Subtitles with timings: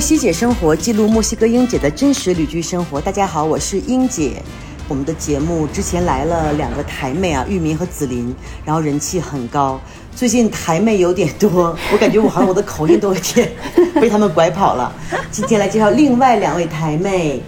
[0.00, 3.00] 西姐生活记录墨西哥英姐的真实旅居生活。
[3.00, 4.42] 大家好，我是英姐。
[4.86, 9.78] 我们的节目之前来了两个台妹啊，玉明和紫琳，然后人气很高。
[10.14, 13.50] 最近台妹有点多，我感觉我好像我的口音都有点
[14.00, 14.92] 被他们拐跑了。
[15.30, 17.42] 今天来介绍另外两位台妹，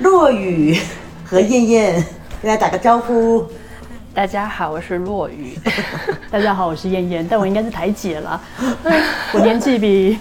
[0.00, 0.78] 落雨
[1.24, 1.94] 和燕燕，
[2.42, 3.44] 跟大家打个招呼。
[4.14, 5.58] 大家好，我是落雨。
[6.30, 8.40] 大家好，我是燕燕，但我应该是台姐了，
[9.32, 10.18] 我年纪比。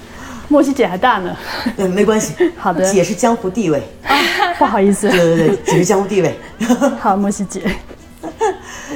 [0.48, 1.36] 莫西姐还大呢，
[1.78, 2.34] 嗯，没关系。
[2.58, 4.16] 好的，姐是江湖地位啊，
[4.58, 5.10] 不好意思。
[5.12, 6.38] 对对对，姐是江湖地位。
[7.00, 7.62] 好，莫西姐。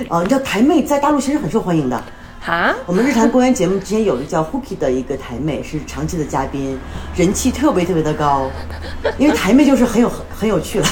[0.09, 2.01] 哦，你知道台妹在大陆其实很受欢迎的。
[2.45, 2.73] 啊？
[2.87, 6.79] 我们日坛公园节目之前有个叫 Hooky 的一个台妹，是长期的嘉宾，
[7.15, 8.49] 人气特别特别的高。
[9.19, 10.85] 因为台妹就是很有很有趣了，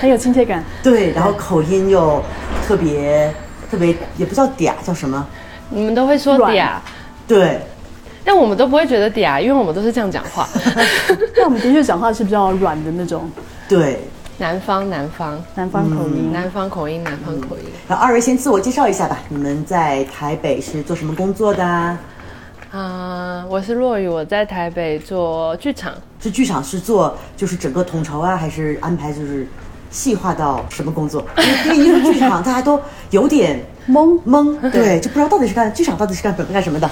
[0.00, 0.64] 很有亲切感。
[0.82, 2.20] 对，然后口音又
[2.66, 3.32] 特别
[3.70, 5.24] 特别，也不叫嗲，叫什么？
[5.70, 6.70] 你们都会说嗲？
[7.28, 7.60] 对。
[8.26, 10.48] 但我们都不会觉得嗲，因为我们都是这样讲话。
[11.36, 13.30] 但我们的确讲话是比较软的那种。
[13.68, 14.00] 对，
[14.38, 17.64] 南方，南方，南方口音，南方口音，南方口音。
[17.86, 19.20] 那二位先自我介绍一下吧。
[19.28, 21.64] 你们在台北是做什么工作的？
[22.72, 25.94] 啊，我是若雨，我在台北做剧场。
[26.18, 29.46] 这剧场是做就是整个统筹啊，还是安排就是
[29.88, 31.24] 细化到什么工作？
[31.66, 36.90] 因为因为剧场大家都有点懵懵，对， 就不知道到底是干剧场到底是干干什么的。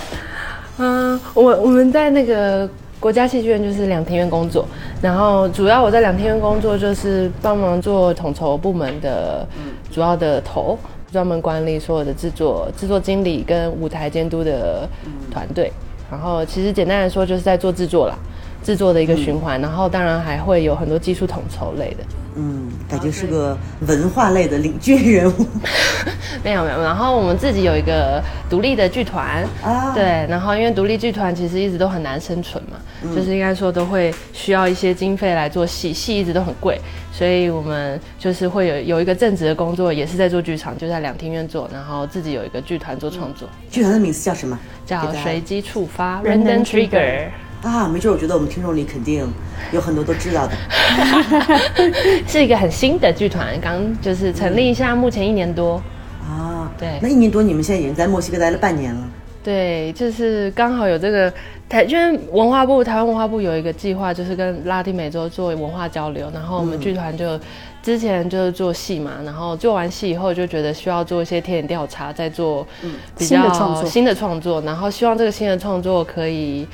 [0.79, 4.67] 嗯，我我们在那个国家戏剧院就是两厅院工作，
[5.01, 9.47] 然后主要我在两厅院工作就是帮忙做统筹部门的
[9.91, 10.79] 主要的头，
[11.13, 14.89] 专门管理所有的制作、制作经理跟舞台监督的
[15.31, 15.73] 团队。
[16.11, 18.15] 然后其实简单来说就是在做制作啦，
[18.65, 22.05] 制作的一个循环，然后当然还会有很多技术统筹类的。
[22.37, 25.47] 嗯，感觉是个文化类的领军人物。
[26.43, 28.21] 没有没有，然后我们自己有一个
[28.51, 32.77] 独立的剧团啊，对，然后因为独立剧团其实一直都很难生存嘛，
[33.15, 36.77] 就是应该说都会需要一些经费来做戏，戏一直都很贵，
[37.13, 43.49] 所以我们就是会有有一个正职的工作，也是在做剧场，就在两厅院做，然后自己有一个剧团做创作。
[43.71, 44.59] 剧团的名字叫什么？
[44.85, 47.29] 叫随机触发 （Random Trigger）。
[47.65, 49.27] 啊，没准我觉得我们听众里肯定
[49.73, 50.53] 有很多都知道的，
[52.29, 55.83] 是一个很新的剧团，刚就是成立一下，目前一年多。
[56.23, 59.01] 啊，对，那一年多你们现在已经在墨西哥待了半年了。
[59.43, 61.33] 对，就是刚好有这个
[61.67, 67.41] 台，因为文化部台湾文化部有一个计划，就是跟拉丁美洲做文化交流，然后我们剧团就
[67.83, 72.67] 之前就是做戏嘛，然后做完戏以后就觉得需要做一些田野调查，再做
[73.17, 73.43] 比较
[73.87, 76.69] 新的创作，然后希望这个新的创作可以。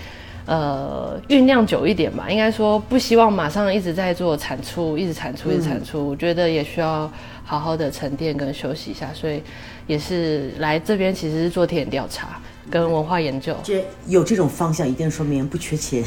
[0.46, 6.08] 呃，酝酿久一点吧，应该说不希望马上一直在做产出，一直产出，一直产出。
[6.08, 7.10] 我觉得也需要
[7.44, 9.42] 好好的沉淀跟休息一下，所以
[9.86, 13.54] 也是来这边其实是做田野调查跟文化研究。
[13.64, 16.04] 这有这种方向，一定说明不缺钱。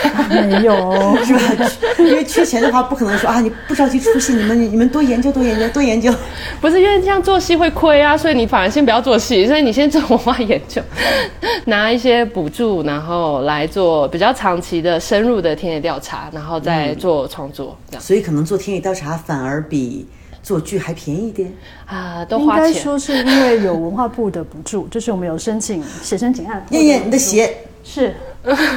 [0.30, 1.70] 没有， 是吧？
[1.98, 6.10] 因为缺钱的话，不可能说啊，你不着急出戏，你们你们多研究多研究多研究。
[6.58, 10.80] 不是因为这样做戏会亏啊，所以你反而先不要做戏，所以你先做文化研究，
[11.66, 17.76] 拿一些补助，然后来做比较长期的深入的田野调查，然后再做创作。
[17.98, 20.06] 所以可能做田野调查反而比
[20.42, 21.52] 做剧还便宜一点
[21.86, 22.68] 啊，都花钱。
[22.68, 26.64] 应该说是因为有文化部的补助，就是我们有申请写申请案。
[26.70, 28.14] 燕燕，你的鞋是。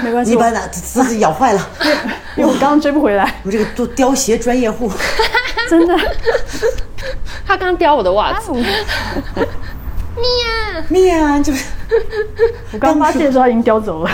[0.03, 1.69] 没关系，你把哪自己咬坏了，
[2.35, 3.33] 因为我刚刚追不回来。
[3.45, 4.91] 我这个做叼鞋专业户，
[5.69, 5.97] 真的，
[7.47, 8.51] 他刚叼我的袜子。
[8.51, 8.65] 面
[10.89, 11.65] 面就是，
[12.73, 14.11] 我刚发现的时候他已经叼走了。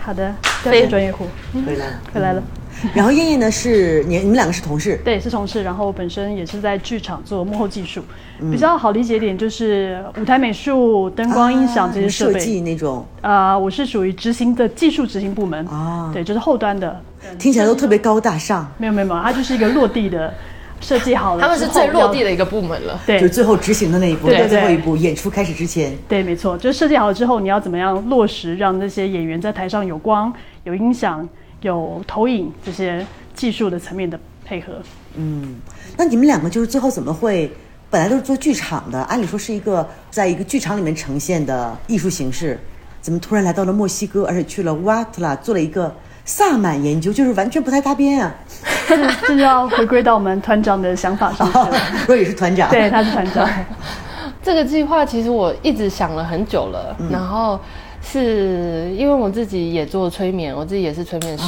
[0.00, 1.26] 好的，雕鞋专业户
[1.66, 2.40] 回来了，回来了。
[2.94, 5.62] 然后燕燕呢是你你们两个是同事，对，是同事。
[5.62, 8.02] 然后我本身也是在剧场做幕后技术，
[8.50, 13.04] 比较好理解一点就是舞台美术、灯光、音响这些设备设计那种。
[13.20, 17.00] 啊，我是属于执行的技术执行部门啊，对，就是后端的。
[17.38, 18.66] 听起来都特别高大上。
[18.78, 20.32] 没有没有没有，它就是一个落地的
[20.80, 22.98] 设计好了，他们是最落地的一个部门了。
[23.06, 25.94] 对，就最后执行的那一步，对最后一步演出开始之前。
[26.08, 30.32] 对，没错，就设计好了之后，你要怎么样落实，让那些演员在台上有光、
[30.64, 31.28] 有音响、
[31.60, 33.06] 有投影这些。
[33.32, 34.72] 技术的层面的配合，
[35.14, 35.54] 嗯，
[35.96, 37.50] 那你们两个就是最后怎么会？
[37.88, 42.60] 本来都是做剧场的，按理说是一个在一个剧场里面呈现的艺术形式，
[43.00, 45.94] 怎么突然来到了墨西哥，而且去了瓦特拉做了一个
[46.26, 48.34] 萨满研究，就是完全不太搭边啊！
[48.86, 51.70] 这就要回归到我们团长的想法上去了。
[52.06, 53.48] 若雨是团长，对，他是团长。
[54.42, 57.58] 这个计划其实我一直想了很久了，然后
[58.02, 61.44] 是因为我自己也做催眠，我自己也是催眠师。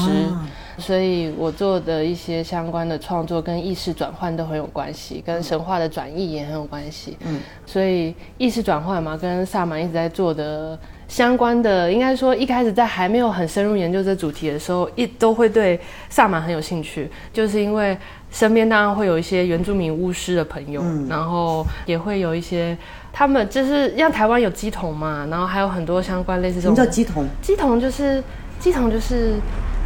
[0.78, 7.16] 所以我做的一些相关的创作跟意识转换都很有关系，跟神话的转译也很有关系。
[7.26, 10.76] 嗯，所以意识转换嘛，跟萨满一直在做的
[11.06, 15.78] 相关的，应该说一开始在还没有很深入研究这主题的时候，一都会对
[16.08, 17.96] 萨满很有兴趣，就是因为
[18.31, 22.76] 身边当然会有一些原住民巫师的朋友，然后也会有一些
[23.12, 27.29] 他们就是像台湾有鸡童嘛，然后还有很多相关类似这什么种叫鸡童？
[27.43, 28.23] 鸡童就是
[28.59, 29.35] 鸡童就是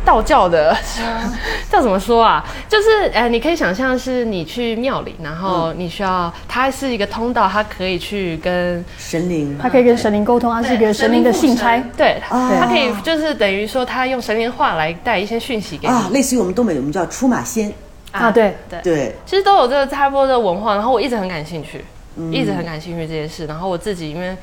[0.05, 0.77] 道教的，
[1.69, 2.45] 叫怎么说啊？
[2.69, 9.59] 就是呃，你可以想象是你去庙里，然后你需要它是一个通道，它可以去跟神灵。
[9.61, 11.77] 它可以跟神灵沟通，它是一个神灵的信差。
[11.97, 15.93] 对，啊它可以就是等于说它用神灵话来带一些讯息给你。
[15.93, 17.73] 啊，类似于我们东北我们叫出马仙，
[18.13, 18.55] 啊对。
[18.71, 18.81] 对。
[18.83, 21.85] 对，其实都有这个差不多的文化，然后我一直很感兴趣，嗯
[22.33, 23.47] 一直很感兴趣这件事。
[23.47, 24.37] 然后我自己因为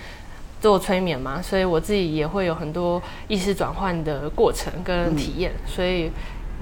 [0.61, 6.11] 做催眠嘛，所以我自己也会有很多意识转换的过程跟体验，所以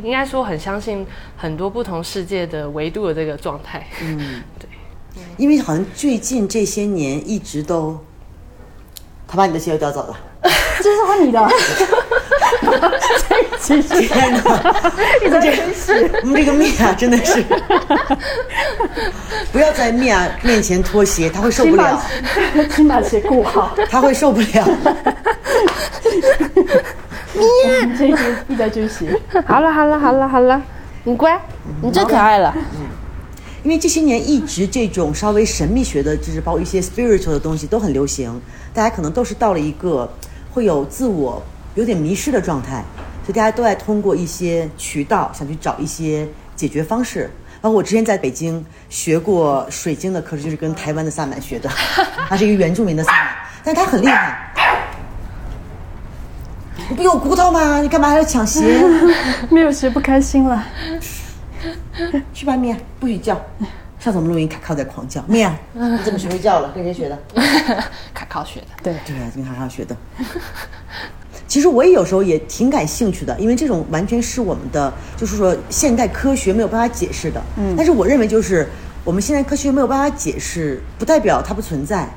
[0.01, 1.05] 应该说很相信
[1.37, 3.85] 很多不同世界的维度的这个状态。
[4.01, 4.67] 嗯 对
[5.37, 7.99] 因为好像最近这些年一直都，
[9.27, 10.17] 他把你的鞋又叼走了。
[10.41, 11.47] 这是换你的，
[13.61, 14.39] 这一期天哪！
[15.23, 15.91] 一直在分析。
[16.23, 17.43] 我们这个米娅真的是，
[19.51, 22.01] 不要在米娅面前脱鞋，她会受不了，
[22.73, 23.75] 请把鞋顾好。
[23.89, 24.67] 她会受不了。
[27.33, 29.15] 面这一直一直在追鞋，
[29.45, 30.61] 好了好了好了好了，
[31.03, 31.39] 你乖，
[31.81, 32.53] 你最可爱了。
[33.63, 38.41] 因为这些年一直这种稍微神秘学的，就是包括一些 spiritual 的东西都很流行，
[38.73, 40.11] 大家可能都是到了一个
[40.51, 41.41] 会有自我
[41.75, 42.83] 有点迷失的状态，
[43.25, 47.29] 所以大家都在通过一些渠道想去找一些解决方式。
[47.61, 51.69] 包括我之前在北京学过水晶的课程，就是跟台湾的萨满学的，
[52.27, 53.27] 他是一个原住民的萨满，
[53.63, 54.51] 但他很厉害。
[56.89, 57.79] 你不有骨头吗？
[57.79, 58.81] 你干嘛还要抢鞋？
[59.49, 60.65] 没有鞋不开心了。
[62.33, 63.39] 去吧，米娅，不许叫。
[64.01, 65.23] 上次我们录音，卡靠在狂叫。
[65.27, 66.71] 咩啊，你怎么学会叫了？
[66.73, 67.15] 跟谁学的？
[68.15, 69.95] 卡靠学的，对，对啊，跟卡靠学的。
[71.47, 77.39] 其实我也有时候也挺感兴趣的，因为这种完全是我们的，就是说现代科学没有办法解释的。
[77.57, 78.67] 嗯，但是我认为就是
[79.03, 82.09] 我们现代科学没有办法解释，不代表它不存在。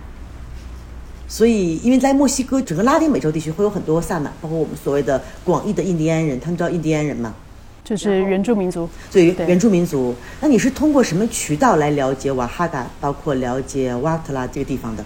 [1.29, 7.35] 所以，因为在墨西哥整个拉丁美洲地区会有很多萨满，包括我们所谓的广义的印第安人，他们知道印第安人嘛？
[7.85, 8.89] 就是原住民族。
[9.13, 9.35] 对。
[9.47, 15.05] 原住民族，那你是通过什么渠道来了解瓦哈达，包括了解瓦特拉这个地方的？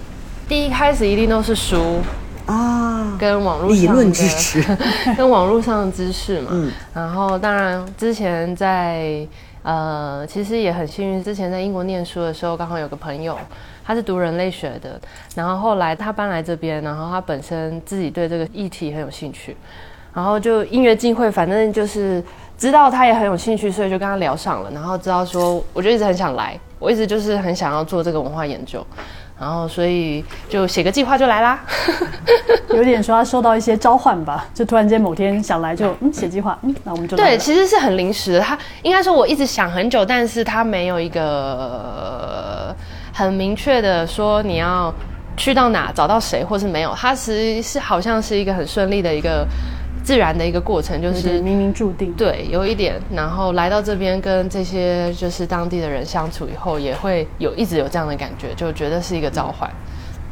[0.48, 1.98] 第一开始一定都是书，
[2.46, 3.16] 啊？
[3.18, 4.62] 跟网络上的理论支持，
[5.16, 6.50] 跟网络上的知识嘛。
[6.52, 6.72] 嗯。
[6.94, 9.26] 然后当然之前在
[9.62, 13.36] 呃，其实也很幸运，之前在英国念书的时候，刚好有个朋友，
[13.84, 14.98] 他是读人类学的，
[15.34, 19.54] 然后后来他搬来这边，然后他本身自己对这个议题很有兴趣，
[20.14, 22.22] 然后就音乐进会，反正就是
[22.56, 28.84] 知道他也很有兴趣，所以就跟他聊上了，然后知道说，我就一直很想来，我一直就是很想要做这个文化研究。
[29.40, 31.60] 然后，所以就写个计划就来啦。
[32.74, 38.40] 有点说他受到一些召唤吧，就突然间某天想来就嗯写计划，嗯，那我们就对，其实是很临时的。
[38.40, 42.74] 他应该说我一直想很久，但是他没有一个
[43.12, 44.92] 很明确的说你要
[45.36, 46.92] 去到哪找到谁，或是没有。
[46.96, 49.46] 他其实是好像是一个很顺利的一个
[50.08, 52.10] 自然的一个过程，就是冥冥注定。
[52.14, 52.98] 对，有一点。
[53.14, 59.70] 然后来到这边跟这些就是当地的人相处以后，也会有一直有这样的感觉，就觉得是一个召唤。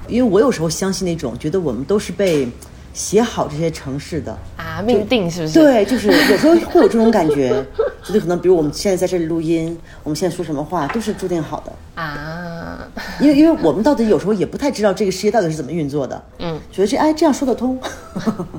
[0.09, 2.49] 因为我有时候相信那种觉得我们都是被
[2.95, 5.61] 写好这些城市的，啊，命定是不是？
[5.61, 7.63] 对，就是有时候会有这种感觉，
[8.03, 12.89] 就是可能比如我们现在在这里录音，我们现在说什么话都是注定好的，啊，
[13.21, 17.79] 因为因为我们到底有时候也不太知道这个世界到底是怎么运作的，嗯，觉得这哎这样说得通，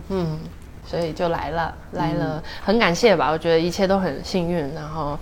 [0.89, 3.29] 所以就来了，来了，很感谢吧。
[3.29, 5.19] 我觉得一切都很幸运，然后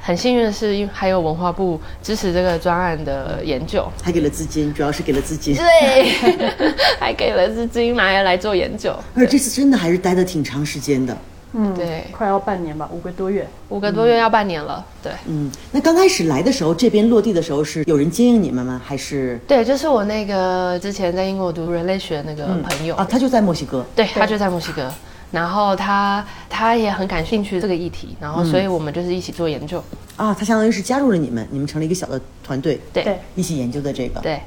[0.00, 11.16] 很幸运的是，因为还有文化部支持这个专案的研究，还给了资金，主要是给了资金，对，还给了资金来来做研究，而这次真的还是待的挺长时间的。
[11.54, 13.48] 嗯，对快要半年吧，五个多月。
[13.70, 15.10] 五个多月要半年了，对。
[15.26, 18.78] 嗯，那刚开始来的时候，这边落地的时候是有人接应你们吗？
[18.84, 23.06] 还是对，就是我那个之前在英国读人类学的那个朋友，啊？
[23.08, 24.92] 他就在墨西哥，对他就在墨西哥，
[25.30, 29.82] 然后他他也很感兴趣这个议题，然后所以我们就是一起做研究，
[30.16, 33.04] 啊，他相当于是加入了你们，你们成了一个小的团队，对。
[33.04, 34.20] 对一起研究的这个。
[34.20, 34.40] 对，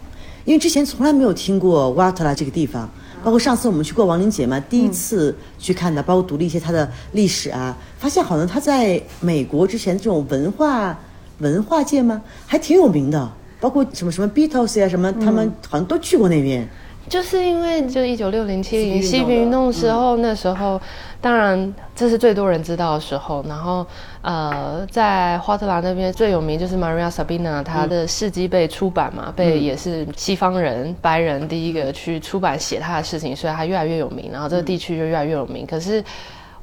[0.44, 2.90] 因为之前从来没有听过瓦特拉这个地方，
[3.24, 10.98] 包括上次我们去过亡灵节嘛，第一次去看的，包括读了一些它的历史啊，发现好像它在美国之前这种文化
[11.38, 16.68] 文化界嘛，还挺有名的，包括什么什么 Beatles 呀、什么，他们好像都去过那边。
[17.10, 20.80] 就是因为就一九六零七零西平运动时候，那时候
[21.20, 23.44] 当然这是最多人知道的时候。
[23.50, 23.86] 然后
[24.22, 35.66] 呃，在花特兰那边最有名就是 Maria Sabina，她的事迹被出版嘛，被也是西方人白人第一个去出版写她的事情，所以她越来越有名，然后这个地区就越来越有名。
[35.66, 36.04] 可是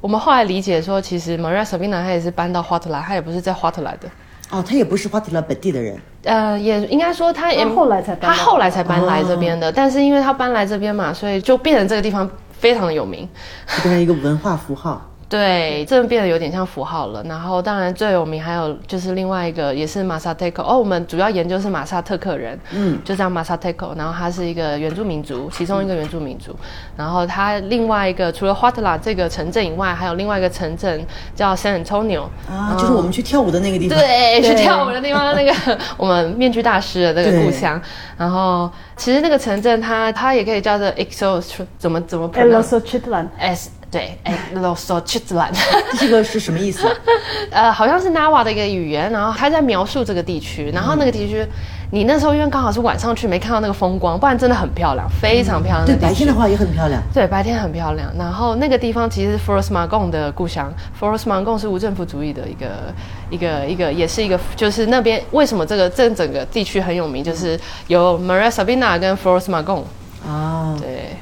[0.01, 4.09] 我们后来理解说，其实 Maria Sabina 她也是搬到花特兰，她也不是在花特兰的。
[4.51, 13.29] 哦，他也不是花特拉本地的人，呃，也应该说他也他后来才搬他后来才搬来这边的，但是因为他搬来这边嘛，所以就变成这个地方非常的有名。
[13.67, 15.08] 就变成一个文化符号。
[15.29, 17.23] 对，这变得有点像符号了。
[17.25, 23.93] 然后当然最有名还有就是另外一个也是马萨特克哦，我们主要研究是马萨特克人，嗯，就叫马萨特克。
[23.95, 26.55] 然后他是一个原住民族，其中一个原住民族。
[26.97, 31.05] 然后他另外一个除了花特拉这个城镇以外，还有另外一个城镇
[31.35, 32.23] 叫 San Antonio。
[32.49, 33.99] 啊，就是我们去跳舞的那个地方。
[33.99, 37.79] 对，去跳舞的地方，那个 我们面具大师的那个故乡。
[38.17, 38.67] 然后
[38.97, 41.39] 其实那个城镇它它也可以叫做 Exo，
[41.77, 45.53] 怎么怎么 e l o pronounce？s o Chitlan，S 对哎 h i t l a n
[45.97, 46.87] 这个是什么意思？
[47.49, 51.43] 呃，好像是 Nava 的一个语言，然后他在描述这个地区，然后那个地区，
[51.91, 56.01] 你那时候因为刚好是晚上去，没看到那个风光，不然真的很漂亮，非常漂亮对，的。
[56.01, 57.01] 白天的话也很漂亮。
[57.11, 58.13] 对，白天很漂亮。
[58.15, 62.93] 然后那个地方其实是 Forest Magon 的故乡，Forest Magon 是无政府主义的一个
[63.31, 69.81] 一个一个，也是一个，就是那边为什么这个这整个地区很有名，就是有 Maria Sabina 跟 Forest Magon。
[70.27, 71.17] 啊，对，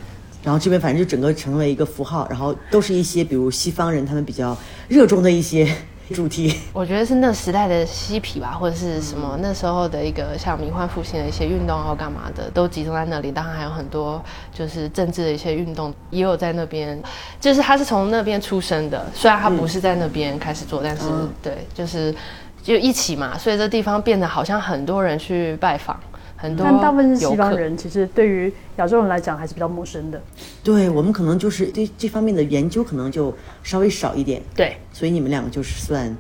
[0.47, 5.69] 然后这边反正就整个成为一个符号，然后都是一些比如西方人他们比较热衷的一些
[6.15, 6.55] 主题。
[6.71, 13.29] 我觉得是那时代的嬉皮吧，或者是什么那时候的一个像迷幻复兴的一些运动啊，或干嘛的，都集中在那里。
[13.29, 14.23] 当然还有很多
[14.53, 16.97] 就是政治的一些运动，也有在那边。
[17.41, 22.15] 就是他是从那边出生的，虽然他不是在那边开始做，但是、嗯对，就是
[22.63, 25.99] 就一起嘛，所以这地方变得好像很多人去拜访，
[26.37, 27.25] 很多但大部分是。
[27.25, 30.21] 西方人，其实对于亚洲人来讲还是比较陌生的。
[30.63, 36.15] 对我们可能就是对这方面的研究可能就稍微少一点，对，所以你们两个就是算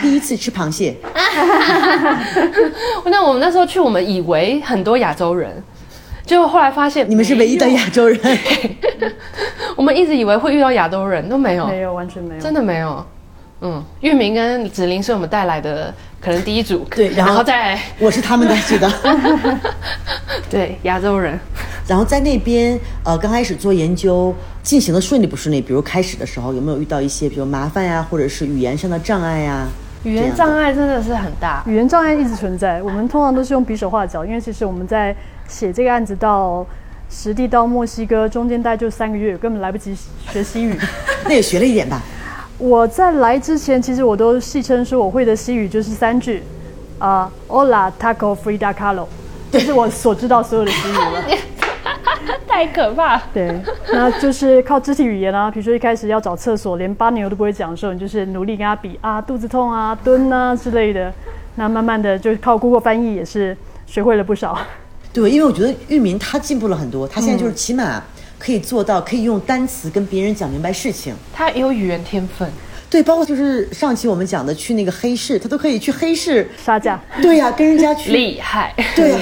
[0.00, 0.96] 第一次吃螃蟹。
[3.04, 5.62] 那我们那时候去，我们以为很多亚洲人，
[6.24, 8.18] 结果后来发现你们是唯一的亚洲人，
[9.76, 12.40] 我们一直以为会遇到亚洲人，都没有，没有，完全没有。
[12.40, 13.04] 真的没有。
[13.60, 18.90] 嗯，玉明跟子玲是我们带来的可能第一组，对然后然后再来我是他们带去的。
[20.48, 21.38] 对亚洲人，
[21.86, 25.60] 然后在那边，呃，刚开始做研究进行的顺利不顺利？
[25.60, 29.66] 比如开始的时候有没有遇到一些比如麻烦呀，或者是语言上的障碍呀？
[30.04, 31.62] 语言障碍真的是很大。
[31.66, 35.14] 语言障碍一直存在，我们通常都是用比手画脚，因为其实我们在
[35.48, 36.64] 写这个案子到
[37.10, 39.94] 实地到墨西哥中间大概就三个月，根本来不及
[40.30, 40.78] 学西语。
[41.26, 42.00] 那也学了一点吧。
[42.58, 46.42] 我在来之前，其实我都戏称说我会的西语就是三句，
[46.98, 49.06] 啊、o l a taco frida carlo，
[49.50, 51.24] 这是我所知道所有的西语了。
[52.48, 53.16] 太可怕！
[53.32, 53.62] 对，
[53.92, 61.12] 那就是靠肢体语言啊，比如说一开始要找厕所，连巴牛都不会讲的时候，你就是努力跟他比啊，肚子痛啊、蹲啊之类的。
[61.54, 64.58] 那慢慢的就靠 Google 翻译也是学会了不少。
[65.12, 68.02] 对，因为我觉得玉明他进步了很多，他现在就是起码
[68.38, 71.14] 可以做到可以用单词跟别人讲明白事情。
[71.32, 72.50] 他也有语言天分，
[72.90, 76.48] 对，包括就是上期我们讲的去那个黑市，他都可以去黑市。
[76.56, 78.12] 杀价，对呀、跟人家去。
[78.12, 79.18] 厉害，对呀、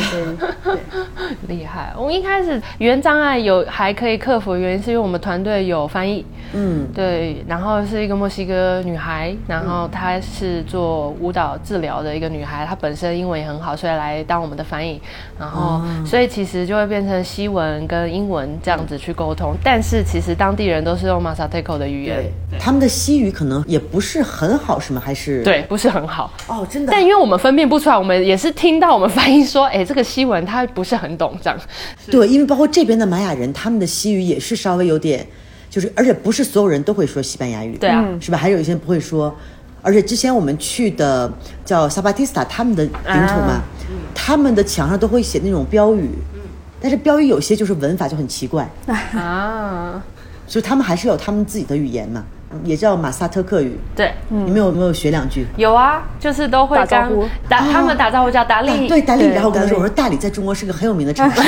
[1.48, 1.92] 厉害。
[1.98, 15.00] 我们一开始语言障碍有还可以克服，的原因是因为我们团队有翻译，嗯，对，然后是一个墨西哥女孩，然后她是做舞蹈治疗的一个女孩，她本身英文也很好，所以来当我们的翻译，
[15.38, 22.16] 然后、所以其实就会变成西文跟英文这样子去沟通，但是其实当地人都是用 Masateco 的语言，
[22.48, 25.02] 对，他们的西语可能也不是很好，是吗？
[25.04, 25.42] 还是？
[25.42, 26.32] 对，不是很好。
[26.46, 26.92] 哦，真的。
[26.92, 31.58] 但因为我们分辨不出来，我们也是听到我们翻译说，哎，这个西文他不是很懂这样。
[32.10, 35.26] 对，因为包括这边的玛雅人，他们的西语也是稍微有点，
[35.70, 38.38] 就是而且不是所有人都会说西班牙语，对啊，是吧？
[38.38, 39.34] 还有一些人不会说。
[39.82, 41.32] 而且之前我们去的
[41.64, 43.64] 叫萨巴蒂斯塔，他们的领土嘛，啊
[44.12, 46.10] 他们的墙上都会写那种标语，
[46.80, 48.68] 但是标语有些就是文法就很奇怪，
[49.12, 50.02] 啊，
[50.48, 52.24] 所以他们还是有他们自己的语言嘛，
[52.64, 53.78] 也叫马萨特克语。
[53.94, 55.46] 对，你们有没有学两句？
[55.56, 59.26] 有啊，就是都会跟打招呼打，他们打招呼叫达啊利，对，达利。
[59.26, 61.42] 然后我跟他说，我说大理在中国是个很有名的城市。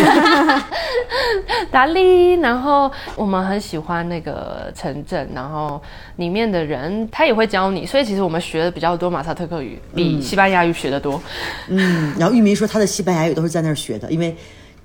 [1.71, 5.81] 达利，然后我们很喜欢那个城镇，然后
[6.17, 11.21] 里面的人他也会教你，所以其实我们学的比较多马萨特克语，比西班牙语学的多。
[11.69, 14.35] 嗯，然后玉明说他的西班牙语都是在那儿学的，因为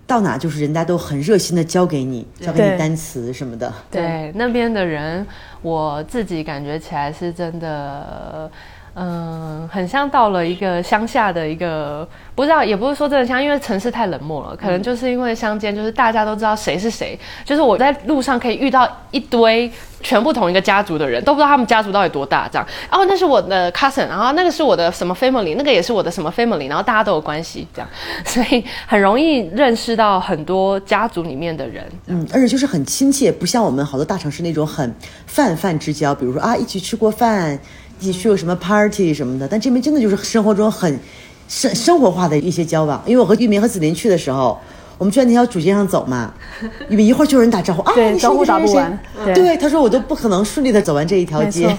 [0.05, 3.73] 到哪就是人家都很热心的教给你，教给你单词什么的。
[3.89, 5.25] 对，那边的人，
[5.61, 8.49] 我自己感觉起来是真的。
[8.95, 19.71] 嗯，很像到了一个乡下的一个，不知道也不是说真的乡，因为城市太冷漠了，可能就是因为乡间，就是大家都知道谁是谁，就是我在路上可以遇到一堆
[20.01, 22.67] 全部同一个家族的人，都不知道他们家族到底多大，这样。
[22.91, 27.89] 然哦，那是我的 cousin，然后那个是我的什么 family，那个也是我的什么 family，然后大家都有关系，这样，
[28.23, 31.83] 所以很容易认识到很多家族里面的人。
[32.05, 34.93] 嗯，而且就是很亲切，不像我们好多大城市那种很
[35.25, 37.59] 泛泛之交，比如说啊，一起吃过饭。
[38.03, 40.99] 一起去过什么 party 什么的，但这边真的就是生活中很
[41.47, 43.01] 生生活化的一些交往。
[43.05, 44.59] 因为我和玉明和子林去的时候，
[44.97, 46.33] 我们就在那条主街上走嘛，
[46.89, 48.99] 玉明一会儿就有人打招呼啊，对，招呼打不完，
[49.33, 51.73] 对，他说我都不可能顺利的走完这一条街。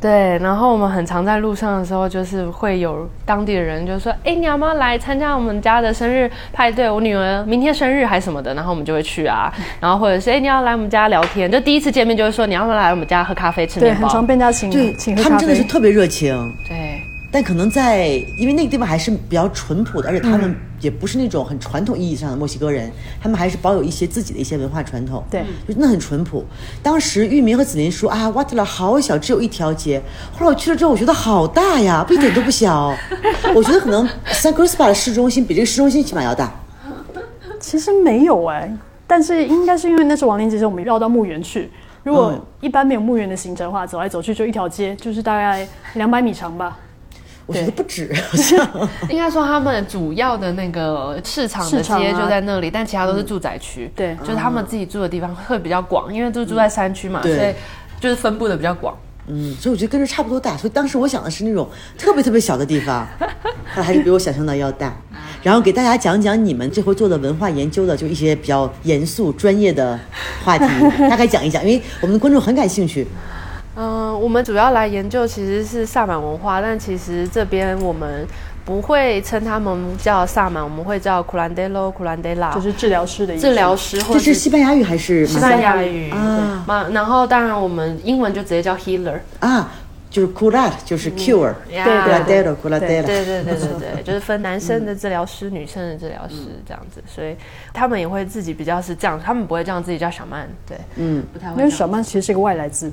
[0.00, 6.88] 对，然后我们很常在路上的时候，就是会有当地的人就说：“哎，你要不要来参加我们家的生日派对？
[6.88, 9.52] 我女儿明天生日还是什么的。”然后我们就会去啊。
[9.80, 11.50] 然后或者是哎，你要来我们家聊天？
[11.50, 16.54] 就第一次见面就会说：“你要不要来我们家喝咖啡吃面包？”对，很常被人家请，请他们真的是特别热情。
[16.68, 17.02] 对。
[17.30, 18.06] 但可能在，
[18.36, 25.22] 因为那个地方还是比较淳朴的，而且他们也不是那种很传统意义上的墨西哥人，他们还是保有一些自己的一些文化传统。
[25.30, 26.42] 对，就真的很淳朴。
[26.82, 30.00] 当时玉明和子林说啊，瓦特拉好小，只有一条街。
[30.32, 32.96] 后来我去了之后，我觉得好大呀，不一点都不小。
[33.54, 36.50] 我觉得可能 San Cruz 的市中心比这个市中心起码要大。
[37.60, 38.72] 其实没有哎，
[39.06, 41.70] 但是应该是因为那是亡灵节，我们绕到墓园去。
[42.04, 42.32] 如果
[42.62, 46.78] 一般没有墓园的行程的话，走来走去就一条街，就是大概两百米长吧。
[47.48, 53.90] 我觉得不止，好像 应该说他们主要的那个市场的街就在那里，但其他都是住宅区。
[53.96, 57.54] 对，就是他们自己住的地方会比较广，因为都住在山区嘛，所以
[57.98, 58.94] 就是分布的比较广。
[59.28, 60.58] 嗯，所以我觉得跟这差不多大。
[60.58, 63.08] 所以当时我想的是那种特别特别小的地方，
[63.74, 64.94] 它 还是比我想象的要大。
[65.42, 69.98] 然后给大家讲讲你们这回做的文化研究的，就一些比较严肃专业的
[70.44, 70.66] 话题，
[71.08, 73.06] 大概讲一讲，因为我们的观众很感兴趣。
[73.80, 78.26] 嗯，我们主要来研究其实是萨满文化，但其实这边我们
[78.64, 83.46] 不会称他们叫萨满，我们会叫 curandero、curandera，就是治疗师的意思。
[83.46, 86.10] 治疗师，这是西班牙语还是西班牙语。
[86.10, 86.66] 啊？
[86.92, 89.70] 然后当然我们英文就直接叫 healer 啊，
[90.10, 93.54] 就是 curat，就是 cure，对 curandero、curandera，对对对对
[93.94, 96.34] 对， 就是分男生的治疗师、女生的治疗师
[96.66, 97.36] 这样子，所以
[97.72, 101.62] 他们也会自己比较是这样，他们不会这样自己叫小曼，对，嗯，不太会。
[101.62, 102.90] 因为小曼其实是一个外来字。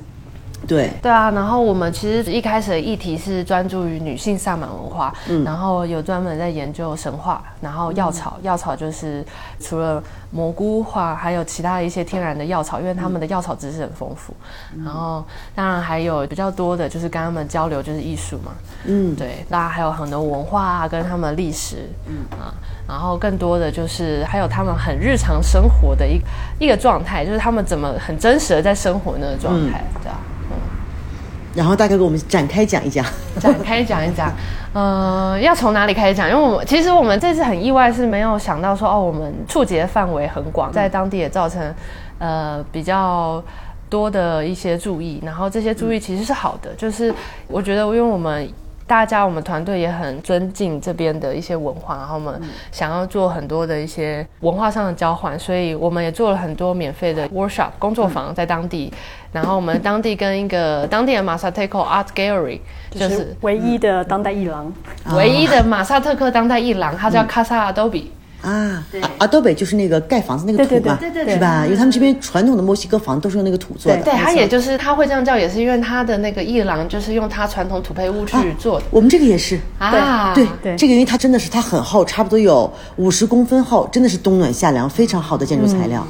[0.66, 0.90] 对。
[1.02, 9.24] 对啊，然后我们其实一开始的议题是专注于女性萨满文化，嗯，然后有专门在研究神话，然后药草，药草就是
[9.60, 14.32] 除了蘑菇花，还有其他的一些天然的药草，因为他们的药草知识很丰富，
[14.84, 18.52] 然后当然还有比较多的就是跟他们交流就是艺术嘛，
[18.84, 22.14] 嗯，对，那还有很多文化啊，跟他们历史，嗯。
[22.38, 22.52] 啊，
[22.86, 26.20] 然后更多的就是还有他们很日常生活的一
[26.58, 30.18] 一个状态，就是他们怎么很真实的在生活那个状态，对啊。
[31.56, 33.04] 然后大概给我们展开讲一讲，
[33.40, 34.30] 展开讲一讲，
[34.74, 36.28] 呃，要从哪里开始讲？
[36.28, 41.74] 因为我们其实我们这次很意外，是没有想到说哦，我们触及的范围很广，在当地也造成
[42.18, 43.42] 呃比较
[43.88, 45.20] 多的一些注意。
[45.24, 47.12] 然后这些注意其实是好的，就是
[47.48, 48.48] 我觉得，因为我们。
[48.86, 58.92] 大家，我们团队也很尊敬这边的一些文化，然后我们想要做很多的一些文化上的交换，所以我们也做了很多免费的 workshop 工作坊在当地。
[59.32, 64.72] 然后我们当地跟一个当地的马萨特克 Art Gallery，就是唯一的当代艺廊，
[65.14, 68.04] 唯一的马萨特克当代艺廊，它叫 Casa Adobe。
[68.46, 68.86] 啊，
[69.18, 71.64] 阿多北就是那个盖房子那个土嘛，是吧？
[71.64, 74.02] 因为他们这边传统的墨西哥房都是用那个土做的。
[74.02, 78.86] 对，它也就是他会这样叫，也是因为他的那个一廊就是用他传统土坯屋去做的。
[78.90, 86.06] 我们这个也是啊，对对，这个因为它真的是它很厚，差不多有五十公分厚，真的是冬暖夏凉，非常好的建筑材料。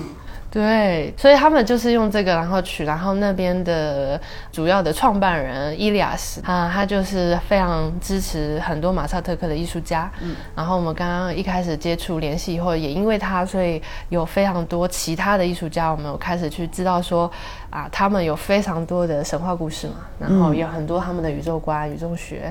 [0.56, 4.18] 对，所以他们就是用这个，然后取，然后那边的
[4.50, 10.10] 主要的创办人伊利亚斯啊，他就是非常支持很多马萨特克的艺术家。
[10.22, 17.30] 嗯，然后我们刚刚一开始接触联系以后，也因为他，所以有非常多其他的艺术家，我们有开始去知道说，
[17.68, 22.50] 啊，他们有非常多的神话故事嘛，然后有很多他们的宇宙观、宇宙学，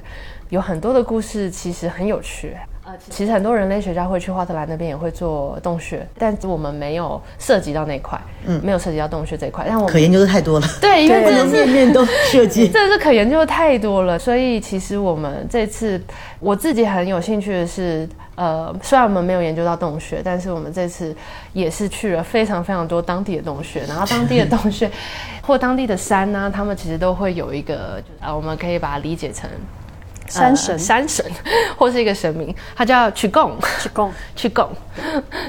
[0.50, 2.56] 有很多的故事其实很有趣。
[3.10, 9.66] 其实很多人类学家会去华特兰那边也会做洞穴，但我们没有涉及到那块，嗯，没有涉及到洞穴这一块。
[9.68, 14.20] 但我可研究的太多了， 对，因为这是面面都涉及， 这是可研究的太多了。
[14.20, 16.00] 所以其实我们这次
[16.40, 21.16] 我自己很有兴趣的是，呃，虽然我们没有研究到洞穴，但是我们这次
[21.54, 24.90] 也是去了非常非常多当地的洞穴，然后当地的洞穴
[25.42, 29.50] 或当地的山呢，他们其实都会有一个，呃，我们可以把它理解成。
[30.28, 30.74] 山神。
[30.74, 31.26] 呃山神
[31.78, 33.56] 或是一个神明，他叫曲贡。
[33.82, 34.12] 曲贡。
[34.36, 34.70] 曲贡，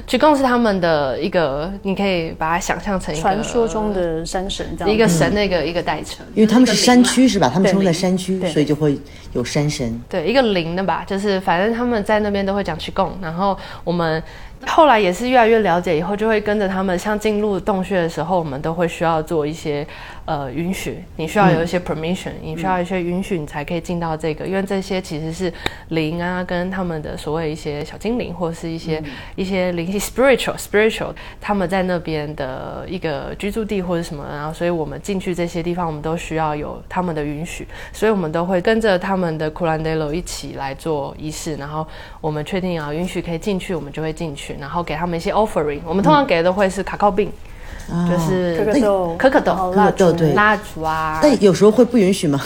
[0.06, 4.92] 曲贡是他们的一个，你可以把它想象成一个传说中的山神这样。
[4.92, 7.48] 一个神的一个一个代称，因为他们是山区是吧？
[7.52, 8.98] 他们对生活在山区，所以就会
[9.32, 10.00] 有山神。
[10.08, 14.20] 对，一个灵的吧，就是反正他们在那边都会讲曲贡，然后我们
[14.66, 19.86] 后来也是越来越了解，以后就会跟着他们，像进入洞穴的时候，我们都会需要做一些
[20.26, 25.52] 呃允许，你需要有一些 permission，、你需要一些允许，你才可以进到这个，因为这些其实是
[25.88, 29.02] 灵啊，跟他们的所谓一些小精灵，或是一些、
[29.36, 41.86] 一些灵性 spiritual spiritual，他们在那边的一个居住地或者什么，然后所以我们进去这些地方，我们都需要有他们的允许，所以我们都会跟着他们的 Kurandelo 一起来做仪式，然后
[42.20, 47.55] 我们确定啊允许可以进去，我们就会进去，然后给他们一些 offering，我们通常给的都会是卡靠饼，啊
[47.88, 50.12] 就是可可豆、可可豆蜡烛。
[50.12, 50.32] 对。
[50.34, 52.40] 蜡烛啊，但有时候会不允许吗？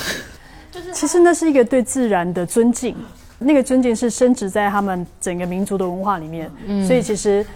[0.93, 2.95] 其实那是一个对自然的尊敬，
[3.39, 6.51] 那个尊敬是深植在他们整个民族的文化里面。
[6.87, 7.47] 所以其实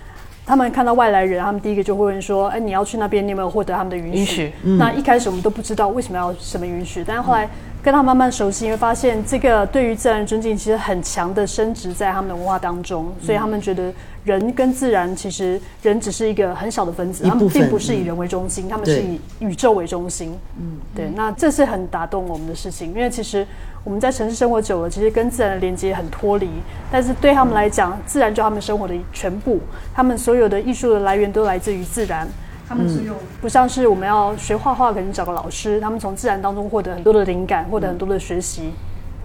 [0.46, 4.52] 他们看到外来人，他们第一个就会问说：“哎，你要去那边，你有没有获得他们的允许？”允许。
[4.78, 7.48] 那一开始我们都不知道为什么要什么允许，但是后来
[7.84, 13.92] 跟他慢慢熟悉，你会发现这个对于自然的尊敬其实很强的升值在他们的文化当中，所以他们觉得
[14.24, 20.34] 人跟自然其实人只是一个很小的分子，他们并不是以人为中心，他们是以宇宙为中心。
[20.58, 23.46] 嗯，对，那这是很打动我们的事情，因为其实
[23.84, 26.48] 我们在城市生活久了，其实跟自然的连接很脱离，
[26.90, 29.60] 但是对他们来讲，自然就他们生活的全部，
[29.94, 32.26] 他们所有的艺术的来源都来自于自然。
[32.68, 38.70] 他们只有不像是我们要学画画，可能找个老师，他们从自然当中获得很多的灵感，获得很多的学习。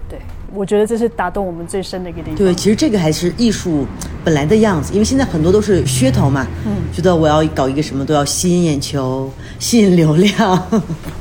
[0.10, 0.18] 对，
[0.54, 2.36] 我觉得这是打动我们最深的一个地方。
[2.36, 3.86] 对，其实这个还是艺术
[4.26, 10.58] 本来的样子，因为现在很多都是噱头嘛，嗯，觉得我要搞一个什么都要吸引眼球、吸引流量，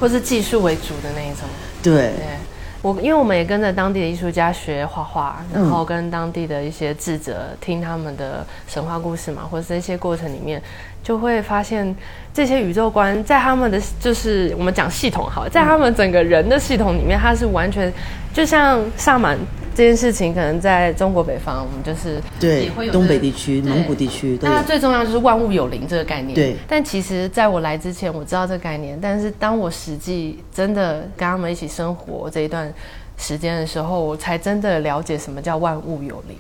[0.00, 1.46] 或是技术为主的那一种。
[1.82, 2.38] 对，对，
[2.80, 10.62] 我因为我们也跟着当地的艺术家学画画，然后跟当地的一些智者听他们的神话故事嘛，或者是一些过程里面，
[11.02, 11.94] 就会发现
[12.38, 17.92] 这些宇宙观在他们的就是我们讲系统好，在他们整个人的系统里面，它是完全
[18.32, 19.36] 就像萨满
[19.74, 24.62] 这件事情，可能在中国北方，我们就是对东北地区、蒙古地区都有那。
[24.62, 26.32] 最重要就是万物有灵这个概念。
[26.32, 32.72] 对但其实在我来之前，我知道这个概念，但是当我实际真的跟他们一起生活这一段
[33.16, 36.38] 时间的时候，我才真的了解什么叫万物有灵，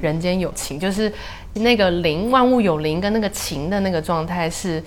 [0.00, 1.12] 人间有情，就是
[1.52, 4.82] 那个灵，万物有灵跟那个情的那个状态是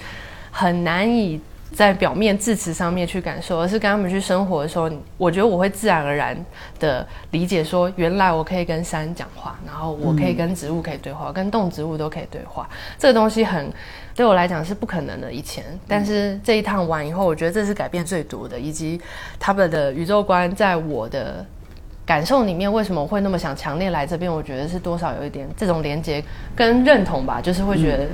[0.51, 1.39] 很难以。
[1.73, 6.35] 在表面字词上面去感受，而是跟他们去生活的时候，我觉得我会自然而然
[6.79, 12.67] 的理解说，原来我可以跟山讲话，然后我可以跟植物可以对话，跟动植物都可以对话。
[12.97, 13.69] 这个东西很
[14.15, 18.99] 对我来讲是不可能的以前，但是这一趟完以后，我觉得这是改变最多的，以及
[19.37, 21.45] 他们的宇宙观在我的
[22.05, 24.31] 感受里面，为什么会那么想强烈来这边？
[24.31, 26.23] 我觉得是多少有一点这种连接
[26.55, 28.07] 跟认同吧，就是会觉得。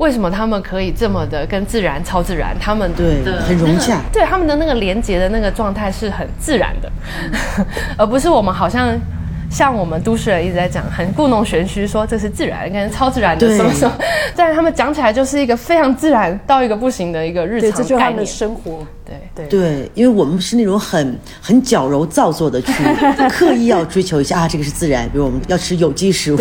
[0.00, 2.56] 为什么他们可以这么的跟自然、超自然？
[2.58, 6.90] 他们对的很融洽那个对他们的那个连接的那个状态是很自然的，
[7.98, 8.98] 而不是我们好像
[9.50, 13.94] 像我们都市人一直在讲很故弄玄虚，说这是自然跟超自然的什么什么，
[14.36, 18.26] 但是他们讲起来就是一个非常自然到一个不行的一个日常概念就是他们的。
[18.26, 18.86] 生活。
[19.04, 22.72] 对对对，因为我们是那种很很矫揉造作的去
[23.28, 26.36] 刻意要追求一下啊，这个是自然，比如我们要吃有机食物，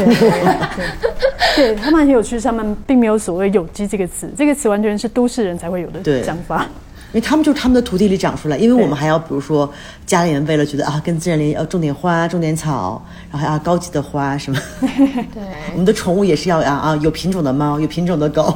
[1.56, 6.68] 对 他们很有趣，他们并没有所谓“有机”这个词，这个词完全是都市人才会有对的讲法。
[7.12, 9.72] 因为他们就是他们的土地里长出来，因为我们还要比如说
[10.06, 15.44] 家里人为了觉得啊跟自然联要种点花、种点草，然后还要高级的花什么， 对，
[15.74, 18.56] 我们的宠物也是要啊啊有品种的猫，有品种的狗，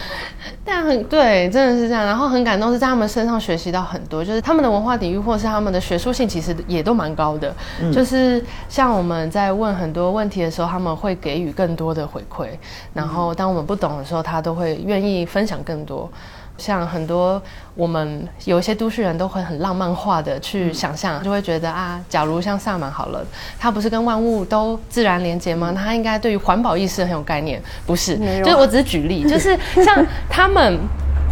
[0.62, 2.04] 但很对，真的是这样。
[2.04, 7.54] 然后很感动，是在他们身上学习到很多，就是他们的文化底蕴或是他们的学术性，其实也都蛮高的。
[7.94, 12.48] 就是像我们在问很多问题的时候，他们会给予更多的回馈。
[12.92, 16.10] 然后当我们不懂的时候，他都会愿意分享更多。
[16.58, 17.40] 像很多
[17.74, 23.24] 我们有一些都市人都会很浪漫化的去想象，就会觉得啊，假如像萨满好了，
[23.58, 25.72] 他不是跟万物都自然连接吗？
[25.76, 28.16] 他应该对于环保意识很有概念，不是？
[28.42, 30.78] 就是我只是举例，就是像 他们。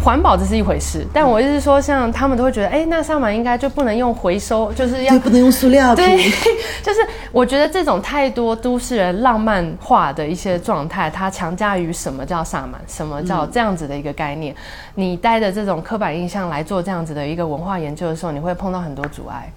[0.03, 6.17] 环保这是一回事，但我意思是说，像他们都会觉得，哎、那萨满应该就不能用回收，就是要对，不能用塑料对。
[6.83, 6.99] 就是
[7.31, 14.53] 我觉得这种太多都市人浪漫化的一些状态，它强加于什么叫萨满，什么叫这样子的一个概念。
[14.93, 19.51] 你带着这种刻板印象来做这样子的一个文化研究的时候，你会碰到很多阻碍。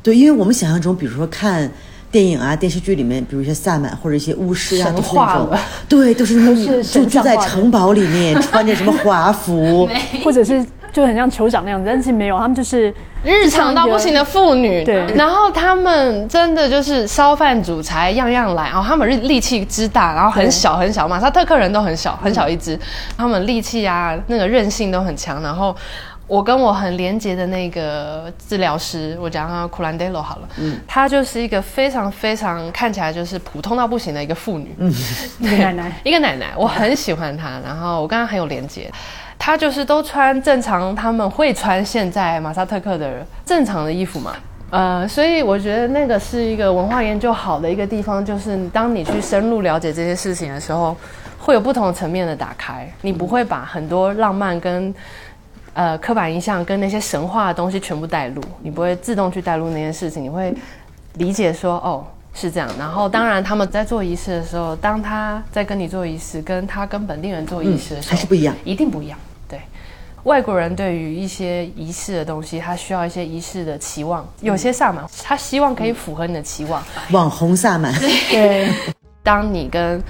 [0.00, 1.68] 对，因为我们想象中，比如说看
[2.10, 5.50] 电影啊、电视剧里面，比如一些萨满或者一些巫师啊，神都是那种
[5.88, 9.88] 对，都是那种 是住住在城堡里面，穿着什么华服，
[10.24, 12.92] 或者是就很像酋长那样子，但是没有，他们就是
[13.22, 15.04] 日常到不行的妇女，对。
[15.14, 22.78] 然后他们真的就是烧饭煮柴样样来，然后他们力气之大，然后很小很小，马萨特克人都很小很小一只，
[23.18, 25.76] 他们力气啊那个韧性都很强，然后。
[26.28, 34.92] 我跟我很连结的那个治疗师，我讲他库兰德罗好了，嗯，她就是一个非常非常看起来就是普通到不行的一个妇女，嗯，
[35.40, 38.92] 奶奶，一个奶奶，我很喜欢她，然后我跟她很有连结，
[39.38, 44.36] 她就是都穿正常他们会穿现在马萨特克的正常的衣服嘛，
[44.68, 50.94] 呃，所以我觉得那个是一个文化研究好的一个地方，就是当你去深入了解这些事情的时候，
[51.38, 54.94] 会有不同层面的打开，你不会把很多浪漫跟
[55.74, 60.54] 呃刻板印象跟那些神话的东西全部带入，你不会自动去带入那件事情，你会
[61.14, 62.04] 理解说哦
[62.34, 62.68] 是这样。
[62.78, 68.54] 然后当然他们在做仪式的时候，当他在跟你做仪式，跟他跟本地人做仪式的时候、还是不一样。
[68.64, 69.18] 一定不一样。
[69.48, 69.60] 对，
[70.24, 74.26] 外国人对于一些仪式的东西，他需要一些仪式的期望。
[74.40, 76.82] 有些萨满，他希望可以符合你的期望。
[77.10, 77.92] 网红萨满，
[78.30, 78.72] 对，
[79.22, 80.00] 当你跟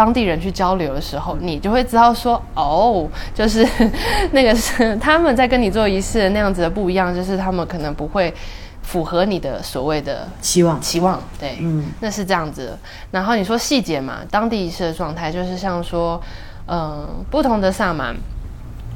[0.00, 3.68] 当地人去交流的时候，你就会知道说，哦，就是
[4.32, 8.32] 那个是他们在跟你做仪式的那样子的不一样，就是他们可能不会
[8.80, 12.78] 符合你的所谓的期望期望，对，嗯，那是这样子的。
[13.10, 16.18] 然后你说细节嘛，当地仪式的状态就是像说，
[16.66, 18.16] 嗯、不同的萨满，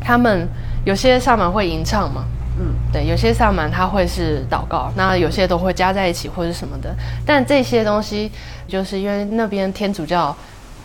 [0.01, 0.49] 他们
[0.87, 2.25] 有些萨满会吟唱嘛，
[2.59, 6.95] 嗯，对，有些萨满他会是祷告，那有些都会加在一起或者什么的。
[7.27, 8.33] 但这些东西，
[8.67, 10.35] 就是因为那边天主教，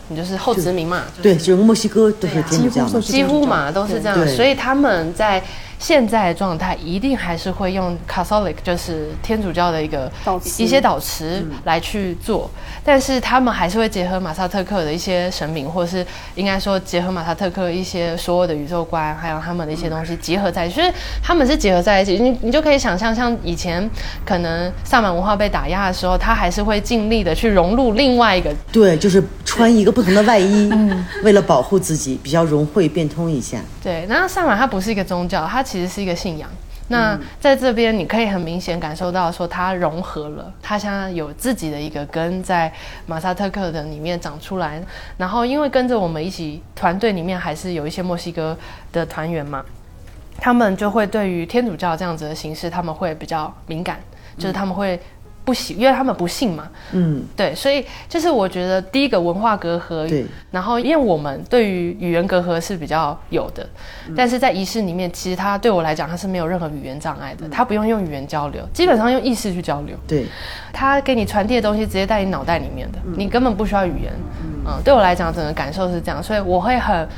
[0.09, 1.21] 你就是后殖民嘛，就是。
[1.23, 5.41] 对，就是墨西哥都是天主教嘛，几乎嘛都是这样，所以他们在
[5.79, 10.11] 现在的状态一定还是会用 Catholic，就是天主教的一个
[10.57, 12.51] 一些导词来去做，
[12.83, 23.89] 但是他们还是会结合马萨特克的一些神明，或是应该说结合马萨特克一些所有的宇宙观，还有他们的一些东西结合在一起，就是他们是结合在一起，你你就可以想象，像以前
[24.25, 31.05] 可能萨满文化被打压的时候，他还是会尽力的去融入另外一个对，就是穿一个不同的外衣，嗯。
[31.23, 33.57] 为了保护自己，比较融会变通一下。
[33.81, 36.49] 对，那萨满它不是一个宗教，它其实是一个信仰。
[36.87, 42.73] 那在这边，你可以很明显感受到说，它融合了，它现在有自己的一个根在
[43.05, 44.81] 马萨特克的里面长出来。
[45.15, 48.57] 然后，因为跟着我们一起团队里面还是有一些墨西哥
[48.91, 49.63] 的团员嘛，
[50.39, 53.99] 他们就会对于天主教这样子的形式，他们会比较敏感，
[54.35, 54.99] 就是他们会
[55.49, 63.67] 不喜，因为他们不信嘛，嗯，对，所以就是我觉得第一个文化隔阂，对，然后因为我们对于语言隔阂是比较有的，
[64.15, 70.27] 但是在仪式里面，其实它对我来讲它是没有任何语言障碍的，它不用用语言交流，基本上用意识去交流，对，
[70.71, 74.13] 它给你传递的东西直接在你脑袋里面的，你根本不需要语言，
[74.67, 77.09] 嗯，对我来讲整个感受是这样，所以我会很。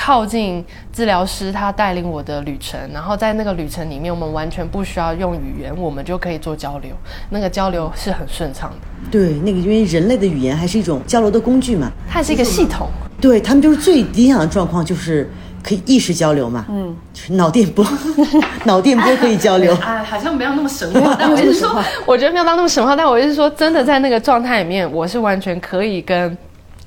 [0.00, 6.92] 靠近治疗师，他带领我的旅程，然后在那个旅程里面，我们完全不需要用语言，我们就可以做交流，
[7.30, 9.10] 那个交流是很顺畅的。
[9.10, 12.86] 对，那个因为人类的语言还是一种交流的工具嘛，它是一个系统，
[13.20, 15.28] 对他们就是最理想的状况就是
[15.64, 17.84] 可以意识交流嘛，嗯，就是脑电波，
[18.64, 26.38] 脑电波可以交流，哎，好像没有那么神话， 但我是说，我觉得没有到那么神话，但我是说，真的在那个状态里面，我是完全可以跟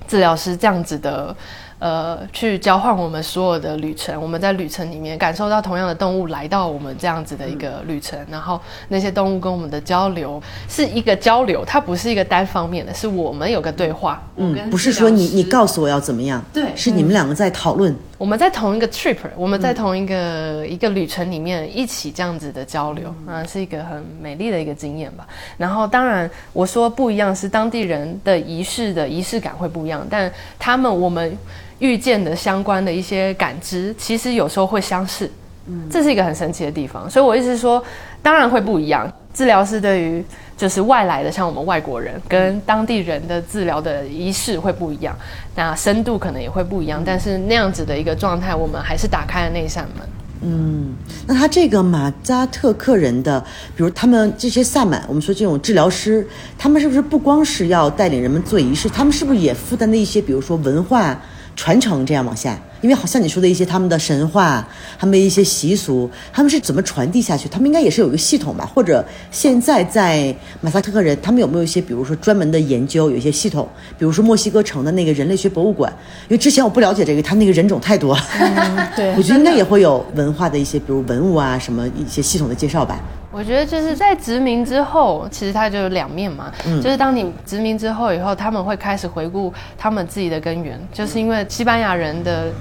[0.08, 1.36] 治疗师这样子的。
[1.82, 10.39] 呃，去交换我们所有的旅程，我们在旅程里面感受到同样的动物来到我们这样子的一个旅程，然后那些动物跟我们的交流
[10.70, 14.22] 是一个交流，它不是一个单方面的，是我们有个对话。
[14.36, 25.28] 嗯不是说你你告诉我要怎么样，对是你们两个在讨论，我们在同一个 trip，我们在同一个、一个旅程里面一起这样子的交流，啊，是一个很美丽的一个经验吧。
[25.58, 31.36] 然后当然我说不一样是当地人的仪式的仪式感会不一样，但他们我们
[31.80, 35.28] 遇见的相关的一些感知，其实有时候会相似。
[35.90, 37.84] 这是一个很神奇的地方，所以我一直说，
[38.22, 39.12] 当然会不一样。
[39.34, 40.22] 治疗师对于
[40.58, 45.16] 就是外来的，像我们外国人跟当地人的治疗的仪式会不一样，
[45.56, 50.08] 那深度可能也会不一样，但是那样子的一个状态，我们还是打开了那扇门。
[50.44, 50.96] 嗯
[51.28, 53.40] 那他这个马扎特克人的，
[53.76, 61.22] 比如他们这些萨满，我们说这种治疗师，他们是不是不光是要带领人们做仪式，他们是不是也负担的一些，比如说文化
[61.56, 62.60] 传承这样往下？
[62.82, 67.48] 因为好像你说的一些他们的神话，他们的一些习俗，他们是怎么传递下去？
[67.48, 68.66] 他们应该也是有一个系统吧？
[68.74, 73.70] 或者现在在马萨特克人，他们有没有一些，比如说专门的研究，有一些系统？
[74.00, 78.24] 比如说墨西哥城的那个人类学博物馆，因为之前我不了解这个，他那个人种太多了。
[78.96, 83.00] 对 我觉得应该也会有文化的一些，比如文物啊，什么一些系统的介绍吧。
[83.32, 92.52] 我觉得就是在殖民之后，其实它就有两面嘛，就是当你殖民之后以后，他们会开始回顾他们自己的根源，就是因为西班牙人的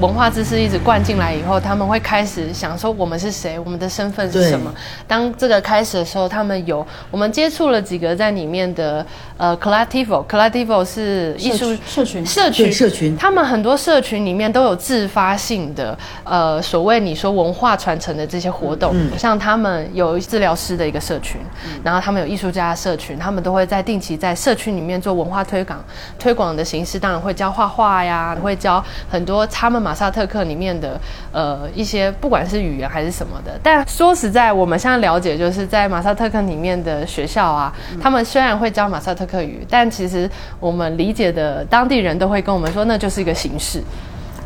[0.00, 4.74] 文化知识一直灌进来以后，他们会开始想说我们是谁，我们的身份是什么。
[5.06, 12.72] 当这个开始的时候，他们有我们接触了几个在里面的呃 collectivo，collectivo 是艺术社群社群。
[12.72, 21.40] 社群，他们很多社群里面都有自发性的呃所谓你说文化传承的这些活动，像他们有治疗师的一个社群，
[21.84, 25.78] 然后他们有艺术家的社群，他们都会在定期在社区里面做文化推广，
[26.18, 29.83] 推广的形式当然会教画画呀，会教很多他们。
[29.84, 30.98] 马萨特克里面的
[31.32, 37.70] 呃一些不管是语言还是什么的，但说实在，我们现在了解就是在马萨特克里面的学校啊，
[38.00, 43.82] 他们虽然会教马萨特克语，但其实我们理解的当地人都会跟我们说，那就是一个形式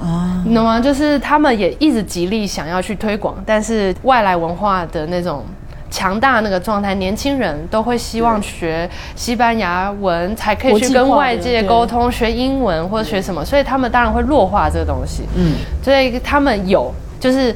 [0.02, 0.80] 啊，你懂吗？
[0.80, 5.44] 就是他们也一直极力想要去推广，但是外来文化的那种。
[5.90, 15.22] 强大那个状态，年轻人都会希望学西班牙文，才可以去跟外界沟通，学英文或者学什么，所以他们当然会弱化这个东西。
[15.34, 17.54] 嗯，所以他们有，就是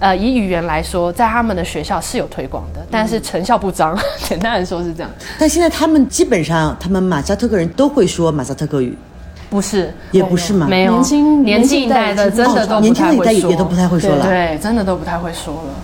[0.00, 3.96] 呃，以语言来说，在他们的学校是有推广的，但是成效不彰。
[4.24, 5.10] 简单来说是这样。
[5.38, 8.96] 但现在他们基本上，他们马萨特克人都会说马萨特克语，
[9.48, 9.92] 不是？
[10.10, 10.66] 也不是嘛？
[10.66, 15.74] 没有，年轻年轻一代的真的都年轻一代也都不太会说了，对，真的都不太会说了。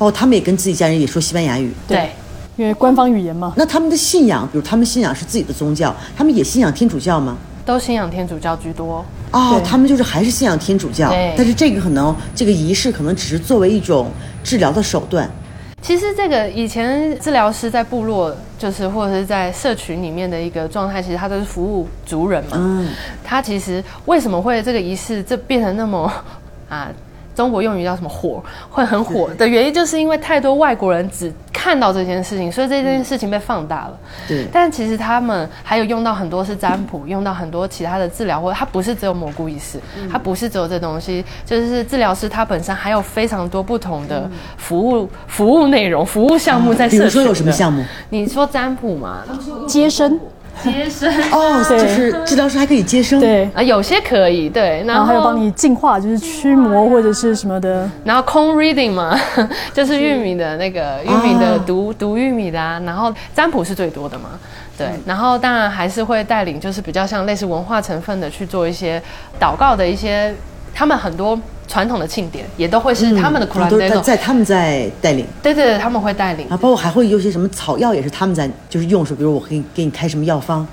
[0.00, 2.10] 哦，他们也跟自己家人也说西班牙语，对，
[2.56, 3.52] 因为官方语言嘛。
[3.54, 7.36] 那他们的信仰，比如他们信仰是自己的宗教，他们也信仰天主教吗？
[7.66, 9.04] 都信仰天主教居多。
[9.32, 14.10] 哦，他们就是还是信仰天主教，但是这个可能这个仪式可能只是作为一种
[14.42, 15.30] 治疗的手段。
[15.82, 22.52] 其实这个以前治疗师在部落，就是或者是在社群里面的一个状态，其实他都是服务族人嘛。
[22.54, 22.88] 嗯，
[23.22, 26.10] 他其实为什么会这个仪式这变成那么
[26.68, 26.88] 啊？
[27.34, 33.98] 中国用语叫什么火会很火的原因，就是因为太多外国人只看到这件事情，所以这件事情被放大了。
[34.28, 39.78] 对，但其实他们还有用到很多是占卜， 用到很多其他的治疗，或者它不是只有蘑菇仪式，
[40.10, 46.88] 它不是只有这东西，就是治疗师他本身还有非常多不同的服务服务内容、服务项目在。
[46.88, 47.84] 比如说有什么项目？
[48.10, 49.22] 你说占卜嘛，
[49.66, 50.18] 接生。
[50.62, 51.12] 接生。
[51.32, 53.48] 哦，就是治疗师还可以接生，对。
[53.54, 57.88] 啊，有些可以，对，然后还有帮你净化，就是驱魔或者是什么的。
[58.04, 59.18] 然后空 reading 嘛，
[59.72, 64.30] 就是玉米的那个玉米的读读玉米的，然后占卜是最多的嘛，
[64.76, 69.00] 对，然后当然还是会带领，就是比较像类似文化成分的去做一些
[69.40, 70.34] 祷告的一些，
[70.74, 71.38] 他们很多。
[71.70, 76.44] 传统的庆典也都会是他们的都是在在他们在带领，对对对，他们会带领。
[76.48, 80.66] 啊，包括还会有些什么草药也是他们在就是用，是比如我可以给你开什么药方，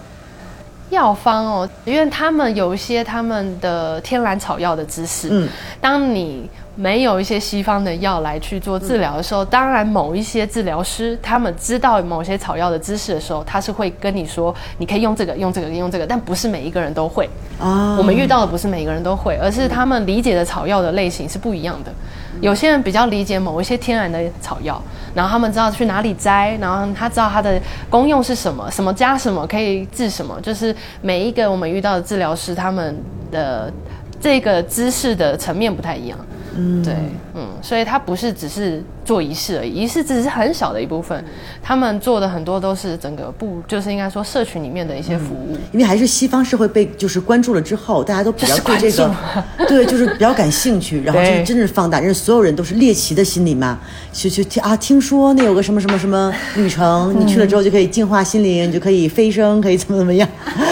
[0.90, 5.50] 药方哦，因为他们有一些他们的天然草药的知识，嗯，
[5.82, 6.50] 当你。
[6.80, 17.28] 没有一些西方的药来去做治疗的时候，当然某一些治疗师他们知道某些草药的知识的时候，他是会跟你说，你可以用这个，用这个，用这个，但不是每一个人都会。
[17.60, 21.92] 啊，我们遇到的不是每一个人都会，而是他们理解的草药的类型是不一样的。
[22.42, 24.80] 有些人比较理解某一些天然的草药，
[25.18, 32.96] 然后他们知道去哪里摘，然后他知道它的功用是什么，什么加什么可以治什么，就是每一个我们遇到的治疗师他们
[33.32, 33.74] 的
[34.20, 36.18] 这个知识的层面不太一样。
[36.60, 36.92] 嗯，对，
[37.36, 41.24] 嗯，所以它不是只是做仪式而已，仪式只是很小的一部分，
[41.62, 45.56] 他们做的很多都是整个部，就是应该说社群里面的一些服务。
[45.72, 49.16] 因为还是西方社会被就是关注了之后，大家都比较对这个，
[49.70, 53.78] 对，就是比较感兴趣，然后就真的是放大，因为所有人都是猎奇的心理嘛，
[54.12, 60.28] 去去听啊，听说那有个什么什么什么旅程，你去了之后就可以净化心灵，就可以飞升，可以怎么怎么样，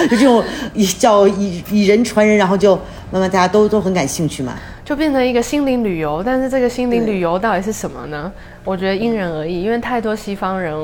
[0.09, 2.79] 就这种以叫以以人传人，然后就
[3.15, 4.55] 慢慢大家都都很感兴趣嘛。
[4.83, 8.29] 就变成一个心灵旅游，但是这个心灵旅游到底是什么呢？
[8.65, 10.75] 我觉得因人而异，因为太多西方人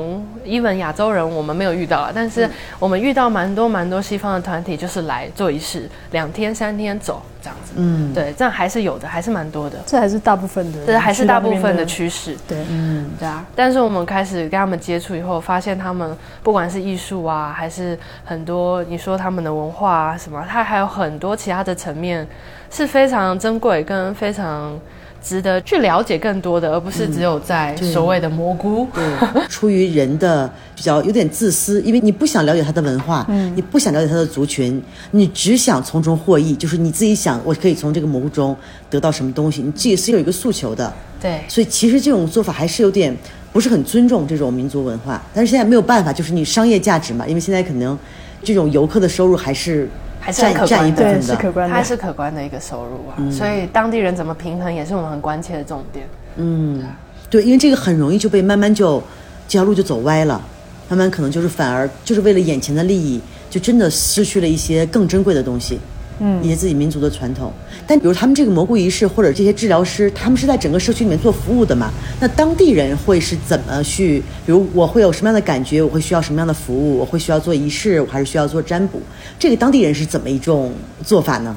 [0.46, 7.72] ，even 亚洲人，我们没有遇到，但是我们遇到蛮多蛮多西方的团体，就是来做仪式，两天三天走这样子。
[7.74, 9.78] 嗯，对，这样还是有的，还是蛮多的。
[9.84, 12.36] 这还是大部分的，这还是大部分的趋势。
[12.46, 13.44] 对，嗯，对啊。
[13.56, 22.26] 但是我们开始跟他们接触以后，发现他们不管是艺术啊，还是很多你说他们的文化啊什么，它还有很多其他的层面。
[22.74, 24.80] 是非常珍贵跟非常
[25.22, 28.86] 值得去了解更多的，而不是只有在所谓的蘑菇。
[28.92, 29.02] 对，
[29.48, 34.82] 出于人的比较有点自私，因为你不想了解他的文化，嗯，你不想了解他的族群，
[35.12, 38.56] 你只想从中获益，就是你自己想我可以从这个蘑菇中
[38.90, 40.92] 得到什么东西，你自己是有一个诉求的。
[41.20, 43.16] 对，所以其实这种做法还是有点
[43.52, 45.22] 不是很尊重这种民族文化。
[45.32, 47.96] 但是现在没有办法，就是你商业价值嘛，因为现在可能
[48.42, 49.88] 这种游客的收入还是。
[50.24, 53.18] 还是很可观的，是可观的，它是可观的一个收入啊。
[53.30, 56.06] 所以当地人怎么平衡，也是我们很关切的重点。
[56.36, 56.80] 嗯，
[57.28, 59.02] 对，因为这个很容易就被慢慢就
[59.48, 60.40] 这条路就走歪了，
[60.88, 63.20] 慢慢可能就是反而就是为了眼前的利益，
[63.50, 65.80] 就真的失去了一些更珍贵的东西。
[66.20, 67.52] 嗯，一些自己民族的传统。
[67.86, 71.90] 但比如他们这个蘑菇仪式或者这些治疗师，他们是在整个社区里面做服务的嘛？
[72.20, 74.20] 那当地人会是怎么去？
[74.46, 75.82] 比如我会有什么样的感觉？
[75.82, 76.98] 我会需要什么样的服务？
[76.98, 79.00] 我会需要做仪式，我还是需要做占卜？
[79.38, 80.72] 这个当地人是怎么一种
[81.04, 81.56] 做法呢？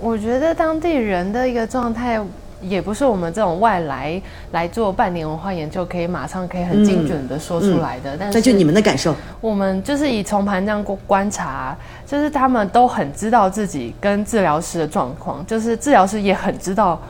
[0.00, 2.20] 我觉得当地人的一个状态。
[2.60, 8.16] 也不是我们这种外来来做半年文化研究，可以马上可以很精准的说出来的。
[8.18, 17.00] 但是，那就你们的感受，我们就是以从盘这样观察，就是他们都很知道自己跟治疗师的状况，就是治疗师也很知道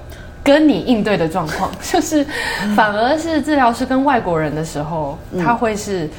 [0.44, 2.26] 跟你应对的状况， 就是
[2.76, 6.10] 反而是治疗师跟外国人的时候，他会是，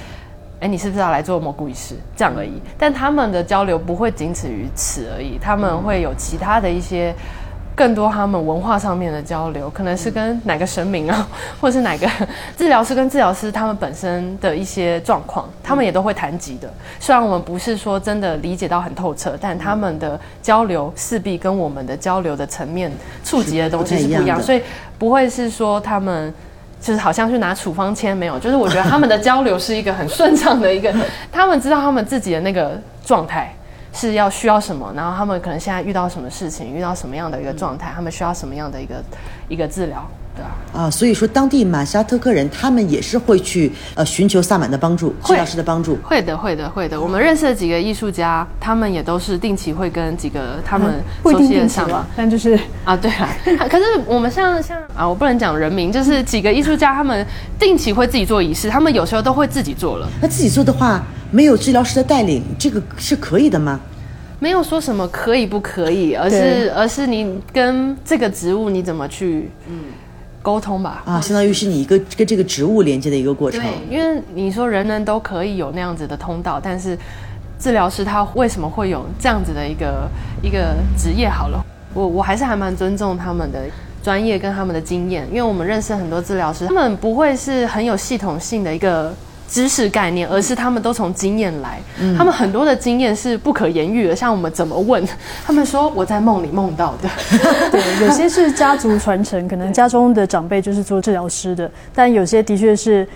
[0.59, 2.53] 哎，你是不是要来做蘑菇仪式这样而已？
[2.79, 7.13] 但他们的交流不会仅此于此而已，他们会有其他的一些。
[7.79, 11.25] 更多他们文化上面的交流，可能是跟哪个神明啊，
[11.61, 12.05] 或者是哪个
[12.57, 16.69] 治疗师跟治疗师他们本身的一些状况，他们也都会谈及的。
[16.99, 22.91] 虽然我们不是说真的理解到很透彻，但他们的交流势必跟我们的交流的层面
[23.23, 24.61] 触及的东西是不一样，所以
[24.97, 26.33] 不会是说他们
[26.81, 30.93] 就是好像去拿处方签没有，就是我觉得他们的交流是一个很顺畅的一个，
[31.31, 33.55] 他们知道他们自己的那个状态。
[33.93, 39.03] 是要需要什么，然后他们可能现在遇到什么事情，遇到什么样的一个状态，他们需要什么样的一个
[39.49, 40.49] 一个治疗，对啊。
[40.71, 45.97] 啊，所以说当地马夏特克人他们也是会去呃寻求萨满的帮助，治疗师的帮助。
[46.03, 47.01] 会的，会的，会的。
[47.01, 53.27] 我们认识的几个艺术家，他们也都是定期会跟几个他们熟悉的萨满，但就是啊，对啊。
[53.69, 57.25] 可是我们像像啊，我不能讲人名，就是几个艺术家，他们
[57.57, 60.07] 定期会自己做仪式，他们有时候都会自己做了。
[60.21, 61.03] 那自己做的话。
[61.31, 63.79] 没有治疗师的带领，这个是可以的吗？
[64.39, 69.75] 没有说什么可以不可以，而是而是你跟这个植物你怎么去嗯
[70.41, 71.03] 沟通吧？
[71.05, 73.59] 啊，相当于是你一个跟这个植物连接的一个过程。
[73.59, 76.97] 对，因为你说人人都可以有那样子的通道，但是
[77.59, 80.09] 治疗师他为什么会有这样子的一个
[80.41, 81.27] 一个职业？
[81.27, 81.61] 好了，
[81.93, 83.63] 我我还是还蛮尊重他们的
[84.01, 89.13] 专业跟他们的经验，因为我们认识很多治疗师，他们不会是很有系统性的一个。
[89.49, 91.81] 知识概念，而是他们都从经验来，
[92.15, 94.15] 他们很多的经验是不可言喻的。
[94.15, 95.03] 像我们怎么问，
[95.43, 97.09] 他们说我在梦里梦到的。
[97.71, 103.07] 对，有些是家族传承，可能家中的长辈就是做治疗师的，但有些的确是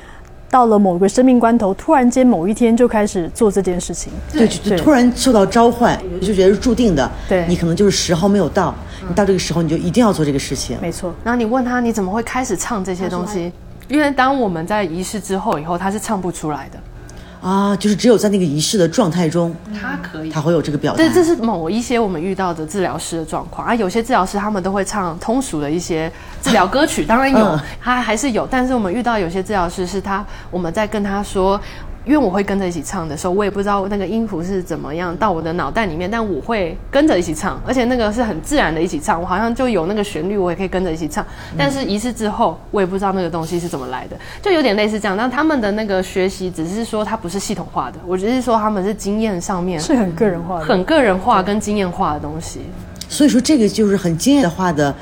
[0.50, 4.12] 到了某个生命关头，突然间某一天就开始做这件事情。
[4.32, 7.10] 对，就突然受到召唤，就觉得是注定的。
[7.30, 8.74] 对，你可能就是时候没有到，
[9.08, 10.78] 你到这个时候你就一定要做这个事情。
[10.82, 11.14] 没错。
[11.24, 13.52] 然后你问他你怎么会开始唱这些东西？
[13.88, 20.98] 因为当我们在仪式之后以后，他是唱不出来的，啊，就是只有在那个仪式的状态中，他可以，他会有这个表达。
[20.98, 23.76] 对，这是某一些我们遇到的治疗师的状况啊。
[23.76, 26.12] 有些治疗师他们都会唱通俗的一些
[26.42, 28.48] 治疗歌曲，当然有，他还是有。
[28.50, 31.60] 但是我们遇到有些治疗师是他，我们在跟他说。
[32.06, 41.26] 因为我会跟着一起唱的时候，我也不知道那个音符是怎么样到我的脑袋里面，但我会跟着一起唱，而且那个是很自然的一起唱，我好像就有那个旋律，我也可以跟着一起唱。
[41.58, 45.16] 但是一次之后，我也不知道那个东西是怎么来的，就有点类似这样。
[45.16, 52.62] 但他们的那个学习只是说它不是系统化的，我只是说他们是经验上面是很个人化的、很个人化跟经验化的东西。
[53.08, 54.93] 所以说这个就是很经验化的，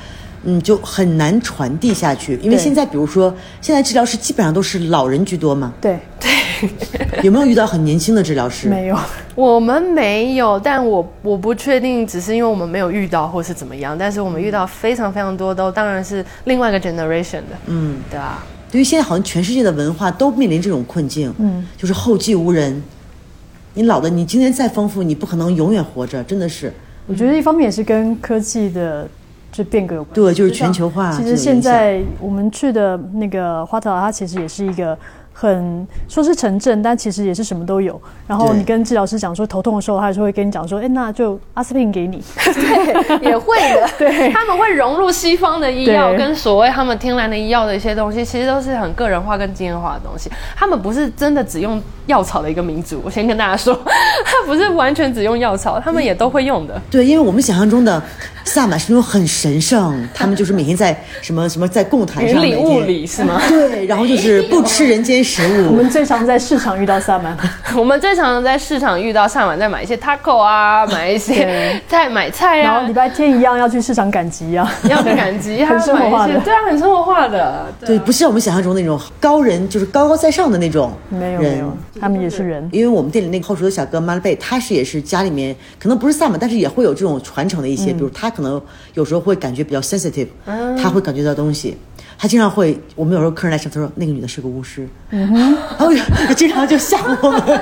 [0.44, 2.38] 嗯，就很难传递下去。
[2.42, 6.30] 因为现在比如说现在治疗师基本上都是老人居多嘛，对对。
[7.24, 8.68] 有没有遇到很年轻的治疗师？
[8.68, 8.96] 没有，
[9.34, 13.98] 我们没有，但我我不确定，只是因为我们没有遇到，或是怎么样。
[13.98, 17.58] 但是我们遇到非常非常多，都当然是另外一个 generation 的。
[17.66, 18.44] 嗯，对啊。
[18.70, 22.80] 对于现在好像全世界的文化都面临这种困境，嗯，就是后继无人。
[23.74, 26.72] 你老的，你今天再丰富，你不可能永远活着，真的是。
[27.08, 29.08] 我觉得一方面也是跟科技的
[29.52, 30.14] 就变革有关。
[30.14, 31.12] 对，就是全球化。
[31.12, 34.98] 其实现在我们去的那个花特，它其实也是一个。
[35.32, 38.00] 很说是城镇，但其实也是什么都有。
[38.26, 43.88] 然后你跟治疗师讲说头痛的时候，他就会跟你讲说：“哎，那就阿司匹林给你。”对， 也会的。
[43.98, 50.30] 对，他们会融入西方的医药跟所谓他们天然的医药的一些东西，其实都是很个人化跟经验化的东西。
[50.56, 53.00] 他们不是真的只用药草的一个民族。
[53.04, 53.74] 我先跟大家说，
[54.24, 56.80] 他不是完全只用药草，他们也都会用的。
[56.90, 58.02] 对，因为我们想象中的
[58.44, 63.40] 萨满是那种很神圣， 他们就是每天在什么什么在供坛上，云里雾里是吗？
[63.48, 65.21] 对，然后就是不吃人间。
[65.22, 67.36] 食物，我们最常在市场遇到萨满。
[67.76, 72.72] 我们最常在市场遇到萨满，在买一些 taco 啊， 买一些在买菜啊。
[72.72, 77.66] 然后礼拜天一样要去市场赶集啊，要去赶集， 很生活化的，对啊，很生活化的。
[77.80, 80.92] 对，不像我们想象中那种高人，就是高高在上的那种。
[81.08, 82.68] 没有没有，他们也是人。
[82.72, 88.60] 因为我们店里那个后厨的小哥马勒贝，他是也是家里面可能不是萨满，但是也会有这种传承的一些，比如他可能
[88.94, 90.28] 有时候会感觉比较 sensitive，
[90.80, 91.76] 他会感觉到东西。
[92.22, 95.28] 他经常会，我们有时候客人来上，他说那个女的是个巫师，嗯
[95.76, 95.88] 然后
[96.36, 97.60] 经常就吓我们。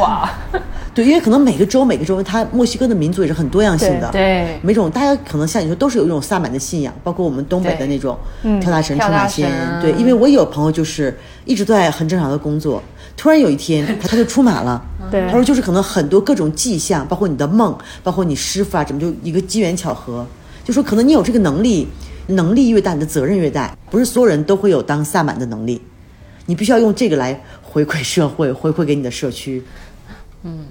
[0.00, 0.28] 哇，
[0.92, 4.10] 对，因为可能每个州每个州，它墨西哥的民族也是很多样性的。
[4.10, 8.18] 对每种大家可能像你说，都是有一种萨满的信仰，包括我们东北的那种
[8.60, 9.48] 跳大神、出跳马仙。
[9.80, 12.82] 对，因为我有朋友就是一直都在很正常的工作，
[13.16, 14.84] 突然有一天他他就出马了。
[15.08, 20.26] 对他说就是可能很多各种迹象，包括你的梦，包括你师傅啊，怎么就一个机缘巧合，
[20.64, 21.86] 就说可能你有这个能力，
[22.26, 25.80] 能力越大，你的责任越大，不是所有人都会有当萨满的能力，
[26.46, 29.62] 你必须要用这个来回馈社会，回馈给你的社区。
[30.42, 30.66] 嗯，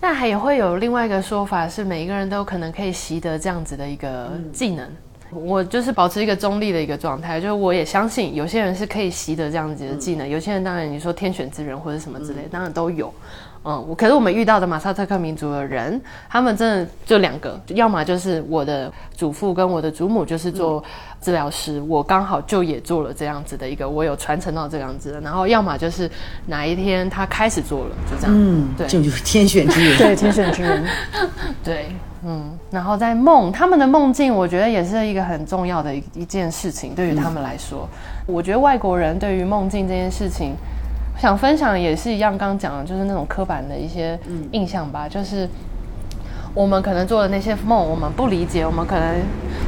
[0.00, 4.88] 那还也会有另外一个说法，是每一个人都可能可以习得这样子的一个技能。
[5.30, 13.12] 我就是保持一个中立的一个状态，就是我也相信有些人是可以习得这样子的技能，有些人当然你说天选之人或者什么之类，当然都有。
[13.64, 20.84] 嗯，我可是我们遇到的马萨特克民族的人，他们真的就两个，要么就是我的祖父跟我的祖母就是做
[21.20, 26.10] 治疗师，我刚好就也做了这样子的一个，我有传承到这样子的，然后要么就是
[26.46, 28.32] 哪一天他开始做了，就这样。
[28.36, 29.96] 嗯，对这种就是天选之人。
[29.98, 30.84] 对，天选之人。
[31.64, 31.86] 对，
[32.22, 37.88] 嗯，然后在梦，他们的梦境，我觉得也是一个很重要的一一件事情，对于他们来说，
[38.26, 40.54] 我觉得外国人对于梦境这件事情，
[41.18, 44.18] 想分享也是一样，刚刚讲的就是那种刻板的一些
[44.52, 45.48] 印象吧，就是。
[46.56, 48.64] 我们可能做的那些梦，我们不理解。
[48.64, 49.16] 我们可能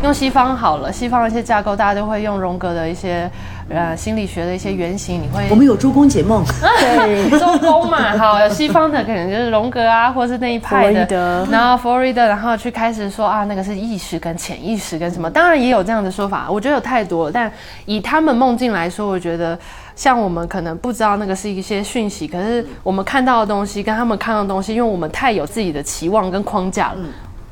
[0.05, 3.29] 用西方好了，西方的一些架构，大家都会用荣格的一些
[3.69, 5.21] 呃心理学的一些原型。
[5.21, 6.45] 你会我们有周公解梦，
[6.79, 17.51] 对，周公嘛，好，有西方的可能就是荣格啊，或是那一派的德，然后弗洛伊德，然后去开始说啊，那个是意识跟潜意识跟什么，当然也有这样的说法，我觉得有太多了，但
[17.85, 19.59] 以他们梦境来说，我觉得
[19.97, 26.99] 像我们可能不知道那个是一些讯息，可是我们看到的东西跟他们看到的东西，因为我们太有自己的期望跟框架了，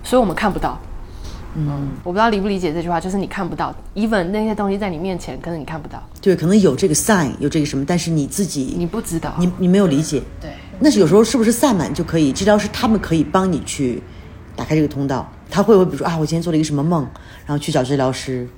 [0.04, 0.78] 所以我们看不到。
[1.56, 9.32] 嗯，我不知道理不理解这句话，就是你看不到，even 那些东西在你面前，可能你看不到，对，可能有这个 sign，有这个什么，但是你自己你不知道。
[9.38, 10.20] 你你没有理解。
[10.40, 12.32] 对，那是有时候是不是萨满就可以？
[12.32, 14.02] 治疗师他们可以帮你去
[14.56, 15.30] 打开这个通道。
[15.48, 17.06] 他会不会比如说啊，我今天做了一个什么梦，
[17.46, 18.48] 然后去找治疗师，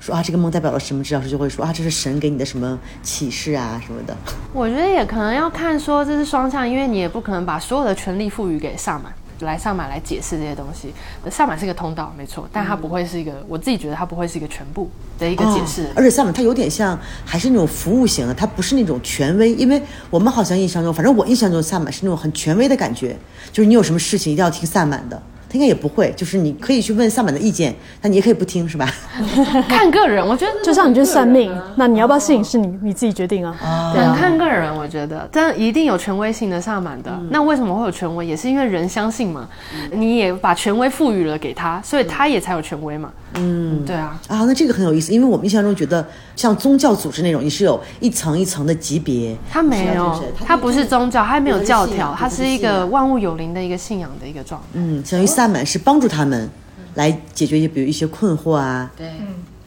[0.00, 1.04] 说啊这个梦代表了什么？
[1.04, 4.16] 治疗师就会说啊这是神给你的什么启示啊什么的。
[4.52, 9.12] 我觉得也可能要看说这是双向，因为你也不可能把所有的权利赋予给萨满。
[9.40, 10.92] 来萨满来解释这些东西，
[11.30, 14.86] 萨满是一个通道，没错，但它不会是一个，我自己觉得它不会是一个全部
[15.18, 15.84] 的一个解释。
[15.84, 19.54] 哦而且萨满它有点像还是那种服务型的，它不是那种权威。
[19.54, 19.80] 因为
[20.10, 23.16] 我们好像印象中，反正我印象中萨满是那种很权威的感觉，
[23.50, 25.22] 就是你有什么事情一定要听萨满的。
[25.50, 28.88] 他应该也不会，就是你可以去问萨满的意见，但你也可以不听，是吧？
[29.68, 33.52] 看个人，我觉得就像你去算命，那你要不要信是你你自己决定啊。
[33.92, 37.10] 对很啊，看个人，我觉得，但一定有权威性的萨满的。
[37.30, 38.24] 那为什么会有权威？
[38.24, 39.48] 也是因为人相信嘛，
[39.90, 43.10] 你也把权威赋予了给他，所以他也才有权威嘛。
[43.34, 46.04] 嗯，对啊，啊，那这个很有意思，因为我们印象中觉得
[46.34, 49.36] 像宗教组织那种，你是有一层一层的级别。
[49.50, 54.66] 他没有是是，他不是宗教，他没有教条，它是一个万物有灵的一个信仰的一个状态。
[54.72, 56.50] 嗯，相当于萨满是帮助他们
[56.94, 59.08] 来解决一些，比如一些困惑啊，对，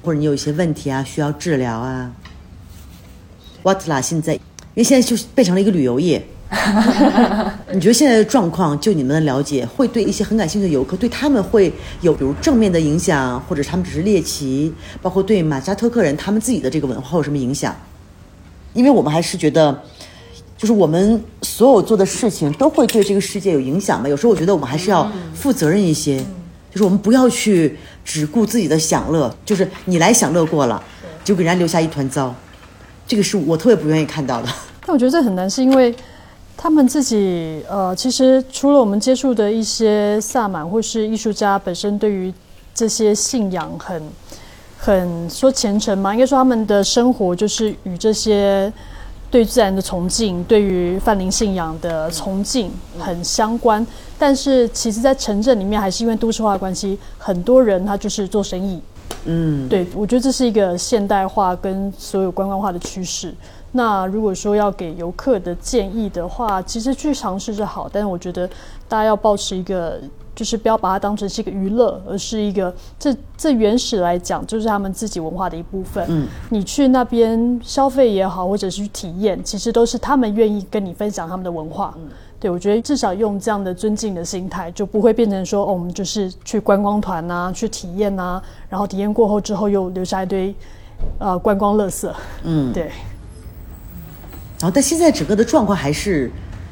[0.03, 2.11] 或者你有一些问题啊，需要治疗啊。
[3.63, 4.01] What 啦？
[4.01, 4.41] 现在，因
[4.75, 6.25] 为现在就是变成了一个旅游业。
[7.73, 17.75] 你觉得现在的状况，就你们的了解，会对一些很感兴趣的游客，对他们会有比如正面的影响，或者他们只是猎奇，包括对马加特克人他们自己的这个文化有什么影响？
[18.73, 19.83] 因为我们还是觉得，
[20.57, 24.07] 就是我们所有做的事情都会对这个世界有影响嘛。
[24.07, 26.17] 有时候我觉得我们还是要负责任一些，
[26.71, 30.81] 就是我们不要去只顾自己的享乐，就是你来享乐过了，
[31.23, 32.33] 就给人家留下一团糟，
[33.07, 34.47] 这个是我特别不愿意看到的。
[34.85, 35.95] 但我觉得这很难，是因为
[36.55, 42.33] 他们自己呃，其实除了我们接触的一些萨满或是艺术家本身对于
[42.73, 44.01] 这些信仰很
[44.77, 48.71] 很说虔诚嘛，应该说他们的生活就是与这些
[49.29, 53.85] 对自然的崇敬，对于泛灵信仰的崇敬很相关。
[54.19, 58.79] 但是其实，在城镇里面，还是因为都市化的关系，很多人他就是做生意，
[59.25, 63.33] 嗯，对，我觉得这是一个现代化跟所有观光化的趋势。
[63.75, 68.47] 那如果说要给游客的建议的话，其实去尝试是好，但是我觉得
[68.87, 69.99] 大家要保持一个，
[70.35, 76.05] 就是不要把它当成是一个娱乐，而是一个这这原始来讲就是他们自己文化的一部分。
[76.07, 81.97] 嗯，你去那边消费也好，或者是去体验，其实都是他们愿意跟你分享他们的文化。
[82.39, 90.53] 对，我觉得至少用这样的尊敬的心态，就不会变成说，哦，我们就是去观光团啊，去体验啊，然后体验过后之后又留下一堆
[91.19, 92.11] 呃观光垃圾。
[92.43, 92.91] 嗯，对，
[94.63, 96.31] 然后但现在整个的状况还是，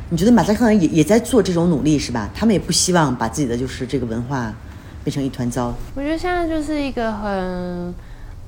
[0.09, 2.29] 你觉得马赛克人也也在做这种努力是吧？
[2.33, 4.53] 他们也不希望把自己的就是这个文化
[5.03, 5.73] 变成一团糟。
[5.93, 7.93] 我觉得现在就是一个很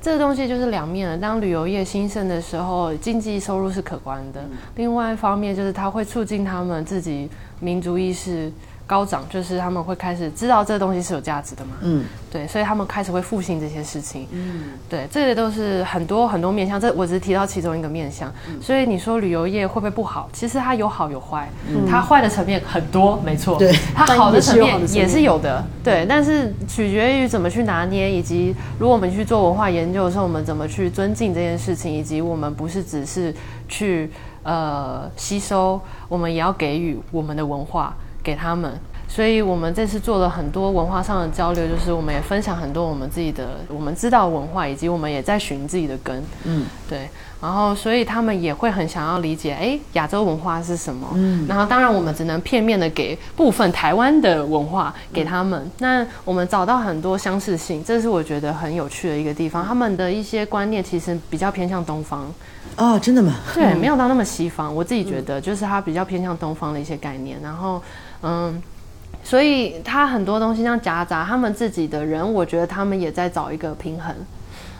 [0.01, 1.17] 这个东西就是两面的。
[1.17, 4.39] 当旅游业兴盛的时候，经济收入是可观的；
[4.77, 7.29] 另外一方面，就是它会促进他们自己
[7.59, 8.49] 民族意识。
[8.85, 11.71] 高涨，就是他们会开始知道这个东西是有价值的嘛？
[11.81, 14.27] 嗯，对，所以他们开始会复兴这些事情。
[14.31, 18.31] 嗯，对，这些都是很多很多面向，这我只是提到其中一个面向。
[18.61, 20.29] 所以你说旅游业会不会不好？
[20.33, 21.49] 其实它有好有坏，
[21.89, 23.57] 它坏的层面很多，没错。
[23.57, 25.63] 对，它好的层面也是有的。
[25.83, 33.33] 对，但是取决于怎么去拿捏，以及如果我们去做文化研究的时候，我们怎么去尊敬这件事情，以及我们不是只是
[33.67, 34.11] 去
[34.43, 35.79] 呃吸收，
[36.09, 37.95] 我们也要给予我们的文化。
[38.23, 38.71] 给他们，
[39.07, 46.23] 所以我们这次做了很多文化上的交流，就是我们也分享很多我们自己的我们知道文化，以及我们也在寻自己的根。
[46.45, 47.09] 嗯，对。
[47.41, 51.05] 然后，所以他们也会很想要理解，哎，亚洲文化是什么？
[51.15, 51.45] 嗯。
[51.45, 55.69] 然后，当然我们只能片面的给部分台湾的文化给他们。
[55.79, 59.65] 那我们找到很多相似性，这是我觉得很有趣的一个地方。
[59.65, 62.33] 他们的一些观念其实比较偏向东方。
[62.77, 63.33] 哦，真的吗？
[63.53, 64.73] 对，没有到那么西方。
[64.73, 67.37] 我自己觉得，就是它比较偏向东方的一些概念。
[67.43, 67.81] 然后。
[68.23, 68.61] 嗯，
[69.23, 74.15] 所以他很多东西像夹杂，他们自己的人，我觉得他们也在找一个平衡，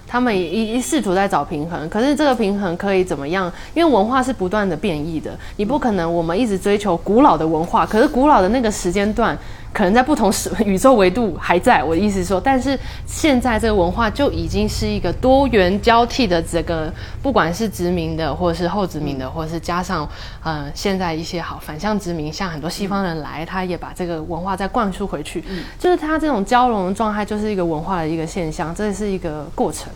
[0.08, 1.90] 他们一一试图在找平衡。
[1.90, 3.52] 可是这个平衡可以怎么样？
[3.74, 9.38] 因为文化是不断的变异的，你不可能我们一直追求古老的文化，可是古老的那个时间段。
[9.74, 16.94] 可能在不同时宇宙维度还在，我的意思是说，但是现在这个文化就已经是一个多元交替的这个，
[17.24, 20.08] 不管是殖民的，或者是后殖民的，或者是加上
[20.44, 25.44] 嗯现在一些好反向殖民，像很多西方人来，他也把这个文化再灌输回去，
[25.80, 29.92] 就是他这种交融的状态，就是一个文化的一个现象，这是一个过程。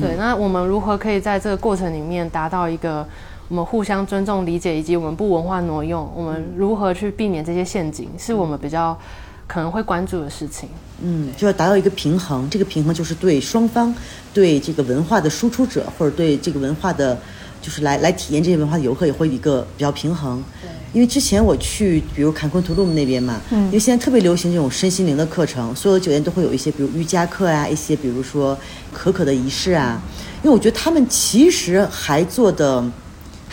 [0.00, 3.06] 对，那我们如何可以在这个过程里面达到一个？
[3.48, 8.98] 我们互相尊重、理解，以及我们不文化挪用，我们如何去避免这些陷阱，是我们比较
[9.46, 10.68] 可能会关注的事情。
[11.00, 13.94] 嗯，就要达到一个平衡，这个平衡就是对双方，
[14.34, 17.16] 对这个文化的输出者，或者对这个文化的，
[17.62, 20.42] 就是来来体验这些文化的游客，也会一个比较平衡。
[20.60, 28.58] 对，因为之前我去，比如坎昆图鲁姆那边嘛，嗯，因为现在特别流行这种身心灵的课程，所有的酒店都会有一些，比如瑜伽课啊，一些比如说
[28.92, 30.02] 可可的仪式啊，
[30.42, 32.84] 因为我觉得他们其实还做的。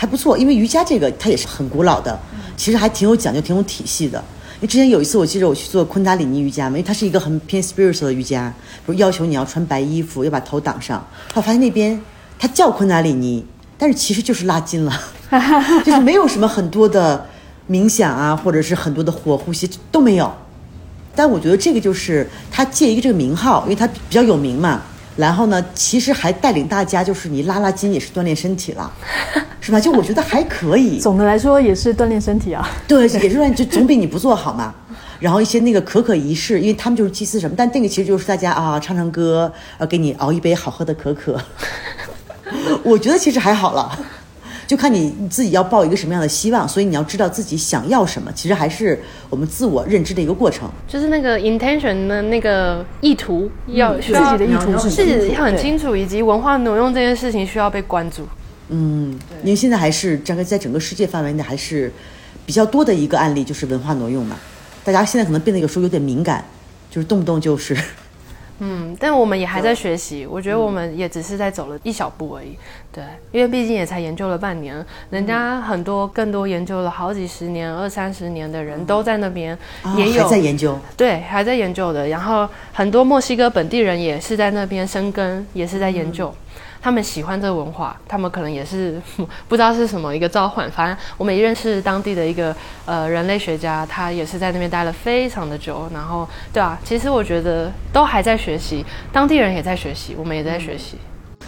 [0.04, 2.20] 还不错，因为瑜伽这个它也是很古老的，
[2.58, 4.22] 其实还挺有讲究、挺有体系的。
[4.56, 8.54] 因为之前有一次我记得我去做昆达里尼瑜伽嘛，因为它是一个很偏 spiritual 的瑜伽，
[8.86, 11.08] 不是要求你要穿白衣服，要把头挡上。
[11.36, 11.98] 我发现那边
[12.38, 13.46] 它叫昆达里尼，
[13.78, 14.92] 但是其实就是拉筋了，
[15.86, 17.26] 就是没有什么很多的
[17.70, 20.30] 冥想啊，或者是很多的火呼吸都没有。
[21.16, 24.82] 但我觉得这个就是他借一个这个名号，因为他比较有名嘛。
[25.16, 28.92] 然后呢，其实还带领大家，就是你拉拉筋也是锻炼身体了，
[29.64, 29.80] 是吧？
[29.80, 31.00] 就我觉得还可以。
[31.02, 32.70] 总的来说也是锻炼身体啊。
[32.86, 34.76] 对，也是锻炼，就总比你不做好嘛。
[35.22, 41.40] 然后一些那个可可仪式，因为他们就是祭祀什么，但那个其实就是大家啊唱唱歌，呃给你熬一杯好喝的可可。
[42.84, 43.98] 我觉得其实还好了。
[44.66, 48.32] 就看你自己要抱一个什么样的希望，所以你要知道自己想要什么。
[48.34, 58.28] 其实还是我们自我认知的一个过程，就是那个 intention 的那个意图要自己的意图是自己很清楚，以及文化挪用这件事情需要被关注。
[58.70, 61.92] 嗯，因为现在还是整个在整个世界范围内还是
[62.46, 64.38] 比较多的一个案例，就是文化挪用嘛。
[64.84, 66.44] 大家现在可能变得有时候有点敏感，
[66.90, 67.78] 就是动不动就是。
[68.60, 70.26] 嗯，但我们也还在学习。
[70.26, 72.56] 我觉得我们也只是在走了一小步而已。
[72.94, 79.58] 对，因为毕竟也才研究了半年，人家很多更多研究了好几十年、二三十年的人都在那边，
[79.98, 80.80] 也有在研究。
[80.96, 82.08] 对，还在研究的。
[82.08, 86.34] 然后很多墨西哥本地人也是在那边生根，也是在研究。
[86.84, 89.02] 他们喜欢这个文化，他们可能也是
[89.48, 90.70] 不知道是什么一个召唤。
[90.70, 92.54] 反正我们也认识当地的一个
[92.86, 95.90] 呃人类学家，他也是在那边待了非常的久。
[95.94, 100.98] 然后，对啊，其实我觉得都还在学习，当地人也在学习，我们也在学习。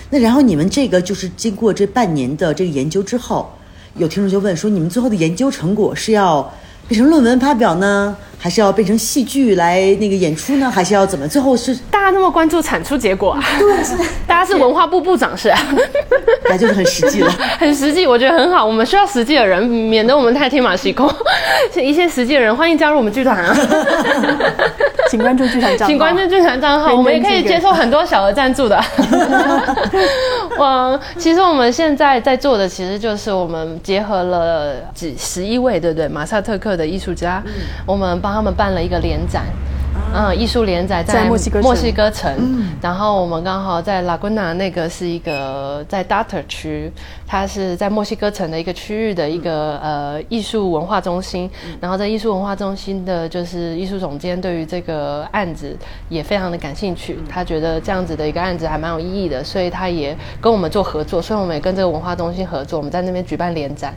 [0.09, 3.51] 那然后你们这个就是经过这半年的这个研究之后，
[3.95, 6.49] 有听众就问说，你们最后的研究成果是要？
[6.87, 10.69] 变成论文发表呢，还是要变成戏剧来那个演出呢？
[10.69, 11.27] 还是要怎么？
[11.27, 13.43] 最后是大家那么关注产出结果啊？
[13.59, 13.95] 对，是
[14.27, 15.49] 大家是文化部部长是？
[15.49, 15.59] 啊
[16.47, 18.63] 那就是很实际了， 很实际，我觉得很好。
[18.63, 21.11] 我们需要实际的人，免得我们太天马行空。
[21.75, 23.55] 一些实际的人，欢迎加入我们剧团啊！
[25.09, 28.79] 请关注剧团账号，请关注剧团账号，我们也可以接受很多小额赞助的。
[30.57, 36.07] 我其实我们现在在做的，其实就是我们结合了几十一位，对不对？
[36.07, 37.41] 马萨特克的艺术家，
[37.85, 39.45] 我们帮他们办了一个联展。
[40.13, 42.33] 嗯，艺术联展在墨西哥墨西哥城，
[42.81, 46.91] 然后我们刚好在拉古纳那个是一个在 Data 区，
[47.27, 51.49] 它是在墨西哥城的一个区域的一个呃艺术文化中心，
[51.81, 55.77] 然后在艺术文化中心的就是艺术总监对于这个案子
[56.09, 63.93] 也非常的感兴趣，他觉得这样子的一个案子还蛮有意义的，所以他也跟我们做合作，所以我们也跟这个文化中心合作，我们在那边举办联展，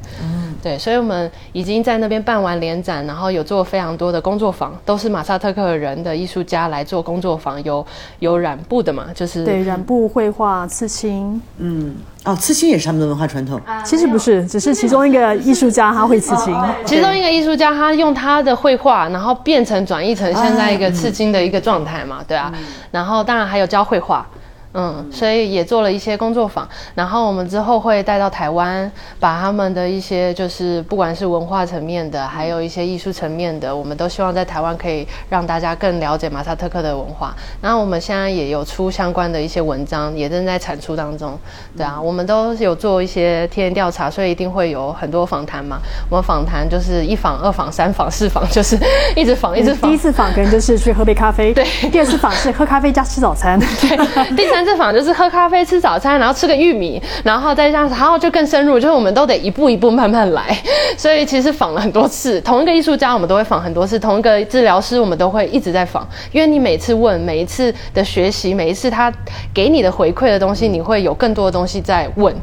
[0.63, 7.87] 对，所以我们已经在那边办完联展，然后有做非常多的工作坊，都是马萨特克人的艺术家来做工作坊，有
[8.19, 11.95] 有染布的嘛，就是对，染布、绘画、刺青，嗯，
[12.25, 13.61] 哦，刺青也是他们的文化传统。
[13.85, 16.55] 其实不是，只是其中一个艺术家他会刺青。
[16.85, 22.53] 其中一个艺术家，他用他的绘画，然后变成转译成现在一个刺青的一个状态嘛，对啊。
[22.91, 24.27] 然后当然还有教绘画，
[24.75, 26.69] 嗯，所以也做了一些工作坊。
[26.95, 28.91] 然后我们之后会带到台湾，
[29.21, 37.35] 把他们的一些就是不管是文化层面的，还有一些艺术层面的，我们都希望在台湾可以让大家更了解马萨特克的文化。
[37.61, 41.39] 然后我们现在也有出相关的一些文章，也正在产出当中。
[41.77, 45.79] 对啊，我们都有做一些田野调查，所以一定会有很多访谈嘛。
[46.11, 48.79] 我们访谈就是一访、二访、三访、四访，就是
[49.15, 49.99] 一直访，一直访第一。
[49.99, 60.57] 次访可能就是去喝杯咖啡，对第二次访是喝咖啡加吃早餐，对第三次访就是喝咖啡、吃早餐，然后吃个玉米，然后再这样子，然后就更深入，就是我们都得一步一步慢慢来。
[60.97, 69.13] 所以其实访了很多次，同一个艺术家我们都会访很多次，同一个治疗师我们都会一直在访，因为你每次问，每一次的学习，每一次他
[69.53, 72.35] 给你的回馈的东西，你会有更多的东西在问。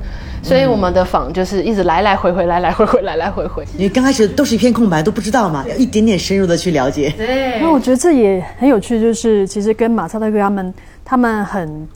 [0.44, 3.66] 所以我们的访就是一直来来回回，来来回回，来来回回。
[3.78, 7.12] 因为刚开始都是一片空白，都不知道嘛，要一点点深入的去了解。
[7.18, 11.88] 对那我觉得这也很有趣，就是其实跟马萨特哥他们，他们很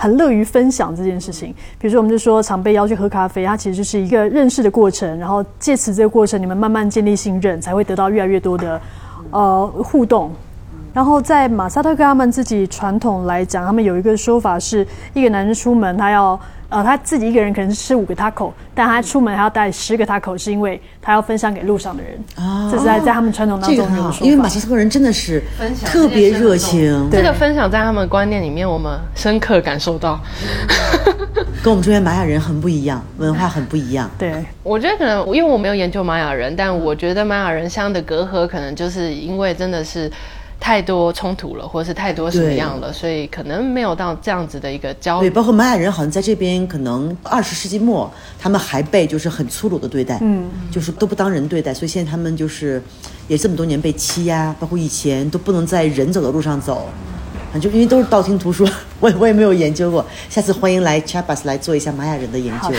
[0.00, 1.54] 很乐于分享这件事情。
[1.78, 8.80] 比如说，我们就说常被邀去喝咖啡，它其实就是一个认识的过程，然后借此这个过程，你们慢慢建立信任，才会得到越来越多的
[9.30, 10.32] 呃互动。
[10.94, 16.40] 然后在马萨特克他们自己传统来讲，他们有一个说法是，一个男人出门他要
[16.70, 22.18] 呃他自己一个人可能是吃五个 taco，但他出门还要带十个 taco，是因为他要分享给路上的人。
[22.36, 24.18] 啊这是在在他们传统当中有说，法。
[24.20, 30.18] 因为马萨特克人真的是分享特别热情，这个分享在他们观念里面，我们深刻感受到。
[31.62, 34.10] 跟我们这边玛雅人很不一样，文化很不一样。
[34.16, 34.32] 对。
[34.62, 40.10] 我觉得可能因为我没有研究玛雅人，但我觉得玛雅人相的隔阂，可能就是因为真的是
[40.60, 48.08] 太多冲突了，或者是太多什么样了，所以可能没有到这样子的一个交对，包括玛雅人好像在这边，可能二十世纪末，
[48.38, 52.80] 他们还被就是很粗鲁的对待，嗯，就是都不当人对待，所以现在他们就是
[53.26, 56.86] 也这么多年被欺压，包括以前都不能在人走的路上走，
[57.54, 58.68] 啊，就因为都是道听途说，
[59.00, 62.76] 我也我也没有研究过，下次欢迎来 Chabas 来做一下玛雅人的研究，好的。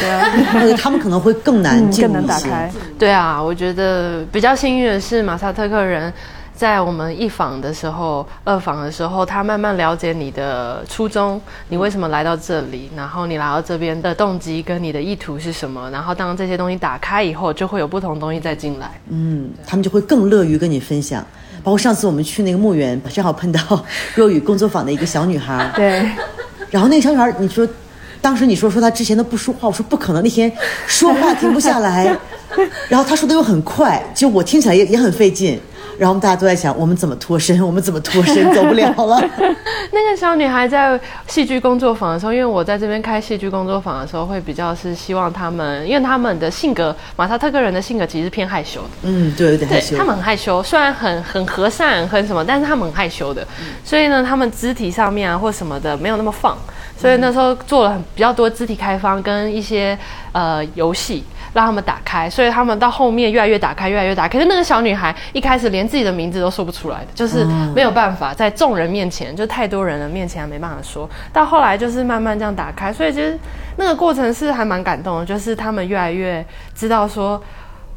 [0.53, 2.19] 我觉得他们可能会更难进入一些。
[2.19, 2.71] 能打开。
[2.99, 6.13] 对啊，我觉得比较幸运的是，马萨特克人
[6.61, 18.91] 在我们一访的时候、二访的时候，他慢慢了解你的初衷，你为什么来到这里，然后你来到这边的动机跟你的意图是什么，然后当这些东西打开以后，就会有不同东西再进来。
[19.09, 21.25] 嗯，他们就会更乐于跟你分享。
[21.63, 23.59] 包括上次我们去那个墓园，正好碰到
[24.13, 26.07] 若雨工作坊的一个小女孩， 对，
[26.69, 27.67] 然后那个小女孩，你说，
[28.21, 30.51] 当时你说说她之前都不说话，我说不可能，那天
[30.85, 32.15] 说话停不下来，
[32.87, 35.59] 然后她说的又很快，就我听起来也也很费劲。
[36.01, 37.61] 然后我们大家都在想，我们怎么脱身？
[37.63, 38.43] 我们怎么脱身？
[38.55, 39.21] 走不了了。
[39.93, 48.87] 那个小女孩在戏剧工作坊的时候，因为我在这边开戏剧工作坊的时候，会比较是希望他们，因为他们的性格，马萨特克人的性格其实是偏害羞的。
[49.03, 49.95] 嗯，对，有点害羞。
[49.95, 53.45] 他们很害羞，虽然很很和善，很什么，但是他们很害羞的，
[53.83, 56.57] 所以呢，他们肢体上面啊或什么的没有那么放，
[56.97, 59.95] 所以那时候做了很比较多肢体开放跟一些
[60.31, 61.23] 呃游戏。
[61.53, 64.37] 让他们打开，所以他们到后面越来越打开，越来越打开。
[64.37, 67.45] 可是那个小女孩一开始连自己的名字都说不出来的，就是
[67.75, 71.09] 没有办法在众人面前，就太多人的面前没办法说。
[71.33, 73.37] 到后来就是慢慢这样打开，所以其实
[73.75, 77.41] 那个过程是还蛮感动的，就是他们越来越知道说，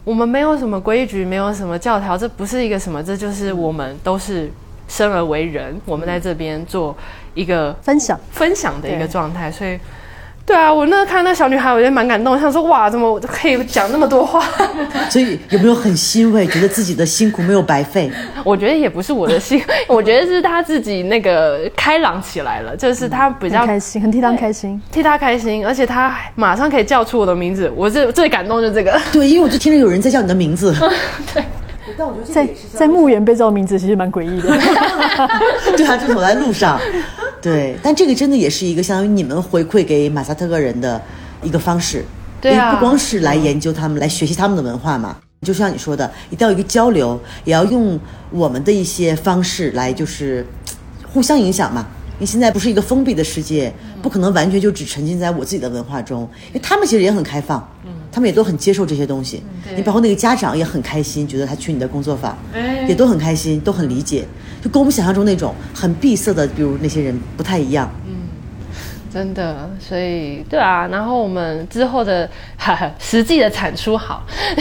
[0.03, 4.51] 我们没有什么规矩，没有什么教条，这不是一个什么，这就是我们都是
[4.89, 6.97] 生而为人，我们在这边做
[7.35, 8.19] 一个分享。
[8.33, 9.79] 分享的一个状态，所以。
[10.47, 14.45] 对啊，我那个看那小女孩，我觉得蛮感动，我想说哇，怎么我可以讲那么多话？
[15.09, 18.11] 所以有没有很欣慰，觉得自己的辛苦没有白费？
[18.45, 24.81] 我觉得也不是我的辛，我觉得是她自己那个开朗起来了，就是她比较很开心，很替他们开心。
[24.93, 29.01] 替她开心，而且她马上可以叫出我的名字，我最最感动就是这个。
[29.11, 30.75] 对，因为我就听到有人在叫你的名字。
[31.33, 31.43] 对。
[31.97, 34.49] 但我觉得在在墓园被叫名字，其实蛮诡异的。
[35.77, 36.81] 对啊，就走在路上。
[37.45, 41.01] 对，但这个真的也是一个相当于你们回馈给马萨特克人的
[41.43, 42.03] 一个方式。
[42.41, 45.19] 对啊因为不光是来研究他们，来学习他们的文化嘛。
[45.43, 50.47] 就像你说的，一定要有一个交流，也要用我们的一些方式来，就是
[51.13, 51.87] 互相影响嘛。
[52.15, 53.71] 因为现在不是一个封闭的世界，
[54.01, 56.23] 不可能完全就只沉浸在我自己的文化中。
[56.49, 57.69] 因为他们其实也很开放，
[58.11, 59.43] 他们也都很接受这些东西。
[59.77, 62.39] 你包括那个家长也很开心，觉得他去你的工作坊，
[62.89, 64.25] 也都很开心，都很理解，
[64.65, 67.91] 就跟我们想象中那种很闭塞的，比如那些人不太一样。
[68.07, 68.15] 嗯
[69.13, 74.27] 真的，所以对啊，然后我们之后的哈哈实际的产出好，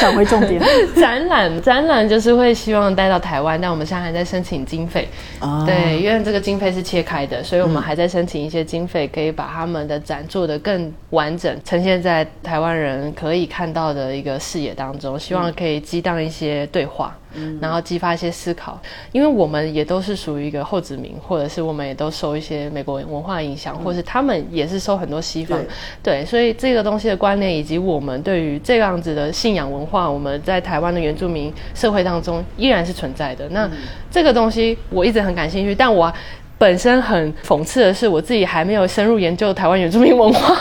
[0.00, 0.60] 转回重点，
[1.00, 5.64] 展览展览就是会希望带到台湾，但我们现在还在申请经费，啊。
[5.64, 17.16] 对，因为这个经费是切开的，所以我们还在申请一些经费，可以把他们的展做得更完整，呈现在台湾人可以看到的一个视野当中，希望可以激荡一些对话。
[17.60, 18.80] 然后激发一些思考，
[19.12, 25.58] 因为我们也都是属于一个后殖民，或者是我们也都受一些美国文化影响，或是他们也是受很多西方，
[26.02, 33.48] 对，所以这个东西的观念以及我们对于这样子的信仰文化，我们在台湾的原住民社会当中依然是存在的。
[33.50, 33.68] 那
[34.10, 36.12] 这个东西我一直很感兴趣，但我
[36.56, 40.56] 本身很讽刺的是，我自己还没有深入研究台湾原住民文化。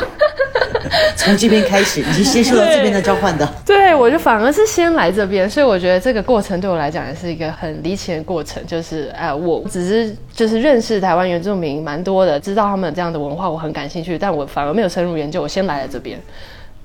[1.15, 3.47] 从这边开始，你是先受到这边的召唤的。
[3.65, 8.65] 对，我就反而是先来这边，所以我觉得这个过程对我来讲也是一个很离奇的过程。
[8.65, 16.19] 就是，哎、我只是就是认识台湾原住民蛮多的，知道他们有这样的文化，我很感兴趣，但我反而没有深入研究，我先来了这边。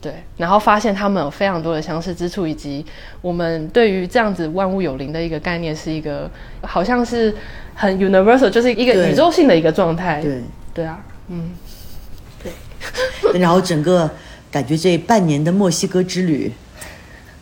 [0.00, 2.86] 对，然后发现他们有非常多的相似之处，以及
[3.20, 6.30] 我们对于这样子万物有灵的一个概念，是一个
[6.62, 7.34] 好像是
[7.74, 10.22] 很 universal，就是一个宇宙性的一个状态。
[10.22, 10.40] 对，
[10.72, 11.50] 对啊，嗯。
[13.38, 14.10] 然后整个
[14.50, 16.52] 感觉这半年的墨西哥之旅，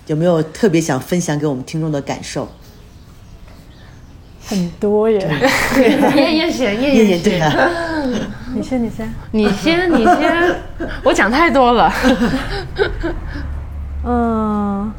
[0.07, 2.49] 有没有特别想分享给我们听众的感受？
[4.49, 5.19] 很多耶。
[6.15, 7.69] 燕燕贤，燕燕燕燕对啊，
[8.55, 9.13] 你先，你先。
[9.33, 10.57] 你先，你先，
[11.03, 11.93] 我讲太多了。
[14.05, 14.93] 嗯，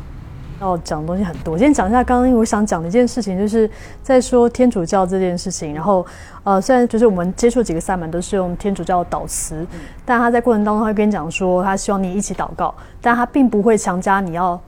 [0.60, 1.54] 要讲的东西很多。
[1.54, 3.70] 我先讲一下刚刚我想讲的一件事情，就是
[4.02, 5.74] 在说天主教这件事情。
[5.74, 6.06] 然后，
[6.44, 9.66] 呃，虽然就是我们接触几个萨满都是用天主教的祷词，
[10.06, 14.60] 但他在过程当中他会跟你讲说，他希望你一起祷告，但他并不会强加你要。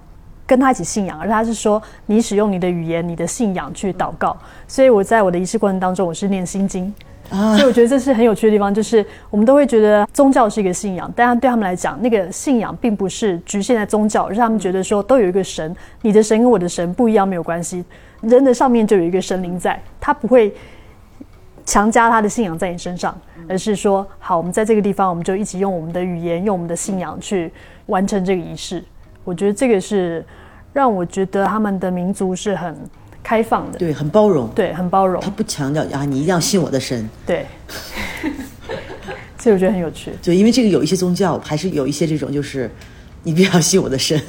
[0.47, 4.35] 跟他一起信仰，而他是说你使用你的语言、你的信仰去祷告。
[4.67, 6.91] 所以我在我的仪式过程当中，我是念心经。
[7.29, 17.85] 所以我觉得这是很有趣的地方，就是我们都会觉得宗教是一个信仰，但对他们来讲，那个信仰并不是局限在宗教，而是他们觉得说都有一个神，你的神跟我的神不一样没有关系，
[18.21, 20.53] 人的上面就有一个神灵在，他不会
[21.65, 23.15] 强加他的信仰在你身上，
[23.47, 27.51] 而是说好，我们在这个地方，我们就一起用我们的语言，用我们的信仰去
[27.85, 28.83] 完成这个仪式。
[29.23, 30.25] 我觉得这个是
[30.73, 32.75] 让我觉得他们的民族是很
[33.29, 37.07] 开放的，对，很包容，对，很包容他，不强调啊，你一定要信我的神。
[37.27, 37.45] 对。
[39.37, 40.11] 所以我觉得很有趣。
[40.23, 42.67] 对，因为这个有一些宗教还是有一些这种，就是
[43.21, 44.19] 你不要信我的神，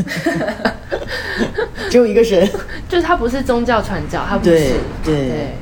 [1.89, 2.47] 只有一个神。
[2.91, 4.75] 就是他不是宗教传教，他不对是。
[5.03, 5.55] 对，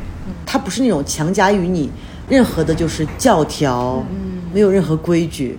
[0.44, 1.88] 他不是那种强加于你
[2.28, 4.04] 任何的，就是教条，
[4.52, 5.56] 没有任何规矩。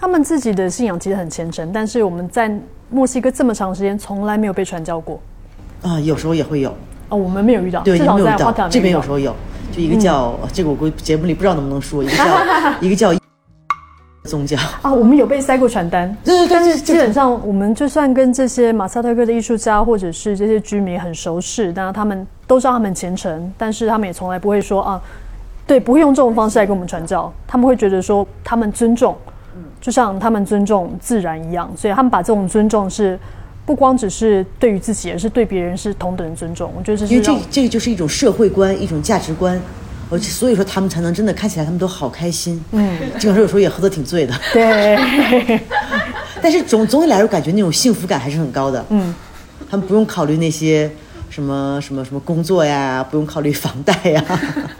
[0.00, 2.50] 他们自己的信仰其实很虔诚，但是我们在
[2.90, 5.20] 墨西哥这么长时间，从来没有被传教过。
[5.82, 6.76] 啊，有时候也会有，
[7.08, 9.34] 哦，我们没有遇到，对，没有遇到这边有时候有，
[9.72, 12.24] 就一个叫、这个我估计节目里不知道能不能说，一个叫
[12.80, 13.12] 一个叫
[14.24, 25.00] 宗教，啊，我们有被塞过传单，对对对但是基本上我们就算跟这些马萨特克的艺术家或者是这些居民很熟识，当然他们都知道他们虔诚，但是他们也从来不会说啊，
[25.64, 29.16] 对，不会用这种方式来跟我们传教，他们会觉得说他们尊重，
[29.80, 33.16] 就像他们尊重自然一样，所以他们把这种尊重是
[33.66, 36.72] 不光只是对于自己，而是对别人是同等的尊重。
[36.78, 39.60] 我觉得这是因为这让这个就是一种社会观，一种价值观。
[40.08, 44.96] 而且所以说他们才能真的看起来他们都好开心，嗯，尽管说有时候也喝得挺醉的，对。
[46.40, 49.12] 但是总总体来说感觉那种幸福感还是很高的，嗯，
[49.68, 50.88] 他们不用考虑那些
[51.28, 54.24] 什么什么什么工作呀，不用考虑房贷呀，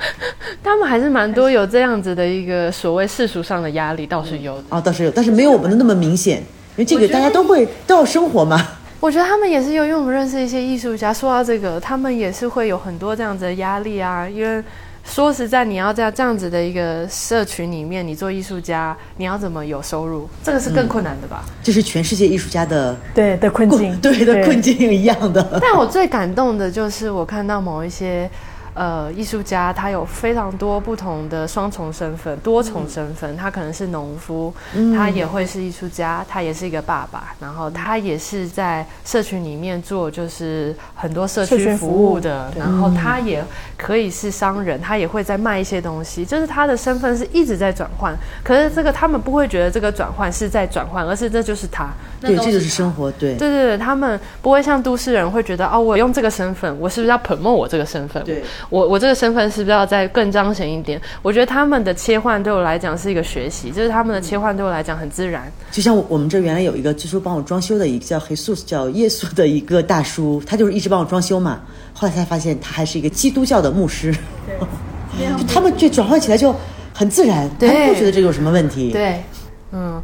[0.62, 4.64] 他们还是蛮多有这样子的一个所谓世俗上的压力，倒是有的。
[4.68, 6.40] 啊倒是有，但是没有我们的那么明显，
[6.76, 8.60] 因为这个大家都会都要生活嘛，
[9.00, 14.28] 我觉得他们也是有，因为我们认识一些艺术家，说到这个，他们也是会有很多这样子的压力啊。
[14.28, 14.62] 因为
[15.04, 20.28] 说实在，你要在这样子的一个社群里面，你做艺术家，你要怎么有收入？
[20.42, 21.44] 这个是更困难的吧？
[21.62, 25.58] 这是全世界艺术家的对的困境，对的困境一样的。
[25.62, 28.28] 但我最感动的就是我看到某一些
[28.76, 33.34] 呃艺术家，他有非常多不同的双重身份、多重身份。
[33.36, 34.52] 他可能是农夫，
[34.94, 43.42] 他也会是艺术家，他也是一个爸爸，然后他也是在社群里面做就是很多社区服务的，然后他也
[43.78, 48.14] 可以是商人，他也会在卖一些东西，就是他的身份是一直在转换。
[48.44, 51.88] 可是这个他们不会觉得这个转换是在转换，而是这就是他。
[52.20, 53.10] 对，这就是生活。
[53.12, 58.22] 对，对对对，他们不会像都市人会觉得哦，我用这个身份，我是不是要 promote 我这个身份？
[58.24, 61.00] 对，我我这个身份是不是要再更彰显一点？
[61.22, 65.50] 我觉得他们的切换对我来讲是一个学习，就是他们的切换对我来讲很自然。
[65.70, 71.60] 就像我们这原来有一个，据说帮我装修的一个叫黑素，叫耶稣的一个大叔，他就是一直帮我装修嘛。
[71.92, 74.14] 后来才发现他还是一个基督教的牧师。
[74.46, 76.54] 对， 就他们就转换起来就
[76.92, 78.90] 很自然，他们不觉得这有什么问题。
[78.90, 79.22] 对，
[79.72, 80.02] 嗯。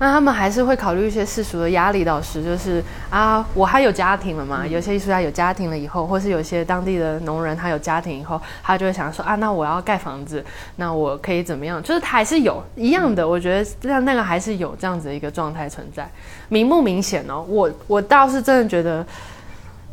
[0.00, 4.66] 那他们还是会考虑一些世俗的压力，倒是就是啊，我还有家庭了嘛？
[4.66, 10.42] 有些艺术家有家庭了以后，或是有些当地的农人他有家庭以后，他就会想说啊，那我要盖房子，
[10.76, 11.82] 那我可以怎么样？
[11.82, 16.10] 就是他还是有一样的，我觉得那那个还是有这样子的一个状态存在，
[16.48, 17.44] 明不明显哦？
[17.46, 19.06] 我我倒是真的觉得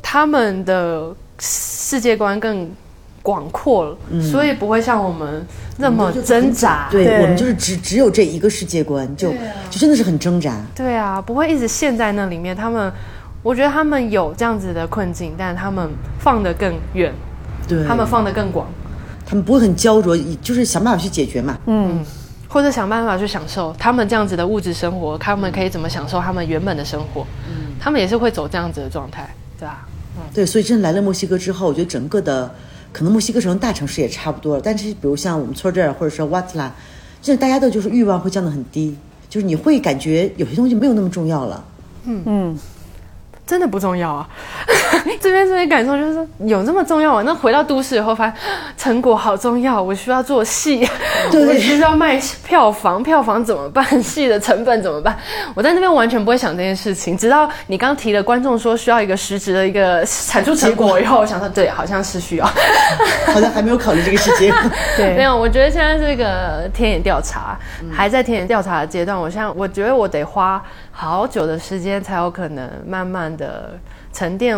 [0.02, 2.72] 他们的世界观更。
[3.28, 6.88] 广阔了，所以不会像我们那么挣扎。
[6.90, 9.34] 对我们就是只只有这一个世界观，就
[9.70, 10.56] 就真的是很挣扎。
[10.74, 12.56] 对啊，不会一直陷在那里面。
[12.56, 12.90] 他们，
[13.44, 17.14] 我觉得他们有这样子的困境，但他们放得更远，
[17.68, 18.66] 对，他们放得更广，
[19.26, 21.58] 他们不会很焦灼，就是想办法去解决嘛。
[21.66, 22.02] 嗯，
[22.48, 27.28] 或者想办法去享受他们这样子的物质生活，他们可以怎么享受他们原本的生活？
[27.50, 29.86] 嗯，他们也是会走这样子的状态，对吧？
[30.16, 32.50] 嗯，对，所以真的来了墨西哥之后，我觉得整个的。
[32.98, 36.74] 可能墨西哥城大城市也差不多了，但是比如像我们村这儿，或者说瓦特拉，
[37.22, 38.98] 就是大家的就是欲望会降得很低，
[39.30, 41.64] 就是你会感觉有些东西没有那么重要了。
[42.06, 42.60] 嗯嗯。
[43.48, 44.28] 真的不重要啊！
[45.22, 47.24] 这边这边感受就是说有这么重要吗？
[47.26, 48.34] 那回到都市以后，发现
[48.78, 50.88] 成果好重要，我需要做戏，
[51.32, 53.84] 我需要卖票房，票房怎么办？
[54.04, 55.18] 戏的成本怎么办？
[55.56, 62.46] 我在那边完全不会想这件事情，直到你刚提了观众说需要一个实质的一个产出成果以后，我想说对，好像是需要，
[63.28, 64.54] 好像还没有考虑这个事情。
[64.98, 67.58] 对，没有，我觉得现在这个田野调查
[67.90, 70.62] 还在田野调查的阶段，我现在我觉得我得花。
[71.00, 73.80] 好久的时间才有可能慢慢的
[74.12, 74.58] 沉淀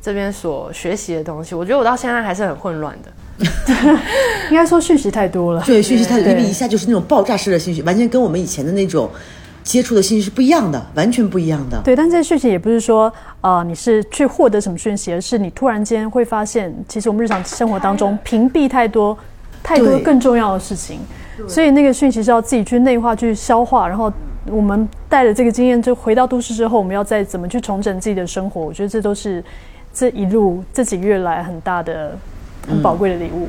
[0.00, 1.54] 这边所学习的东西。
[1.54, 3.10] 我觉得我到现在还是很混乱的，
[4.48, 5.62] 应该说讯息太多了。
[5.66, 9.10] 对，讯息太多，因为一下就是那种爆炸式的信息，完全跟我们以前的那种
[9.64, 11.80] 接触的信息是不一样的，完全不一样的。
[11.84, 19.18] 对，但这些讯息也不是说啊，你是去获得什么讯息，而是你突然间会发现，其实我们日常生活当中屏蔽太多
[19.62, 21.00] 太多更重要的事情，
[21.48, 24.12] 所以那个讯息是要自己去内化、去消化，然后。
[24.50, 28.60] 我们带着这个经验，就回到都市之后，我们要再怎么去重整自己的生活？
[28.60, 29.42] 我觉得这都是
[29.92, 32.16] 这一路这几个月来很大的、
[32.68, 33.48] 很宝贵的礼物。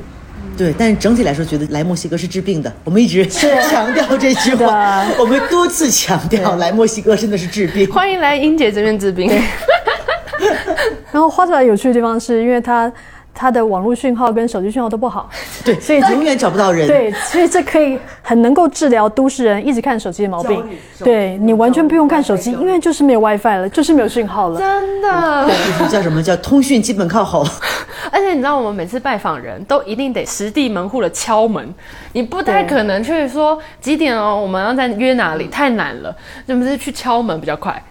[0.58, 2.72] 对，但是整体来说，觉得来墨西哥是治病的。
[2.84, 7.92] 我们一直强调这句话，我们多次强调来墨西哥真的是治病。
[7.92, 9.30] 欢迎来英姐这边治病。
[11.12, 12.92] 然后花出来有趣的地方是因为它。
[13.40, 15.30] 它的网络讯号跟手机讯号都不好，
[15.64, 16.86] 对，所以永远找不到人。
[16.86, 20.62] 对，所以这可以很能够治疗都市人一直看手机的毛病。
[21.02, 24.60] 对你完全不用看手机，因为就是没有 WiFi 了，就是没有讯号了。
[24.60, 25.50] 真的，
[25.88, 27.46] 叫什么叫通讯基本靠吼。
[28.12, 31.74] 而且你知道，我们每次拜访人都一定得实地门户的敲门，
[32.12, 36.14] 你不太可能去说几点哦，我们要在约哪里，太难了，
[36.46, 37.82] 是不是去敲门比较快？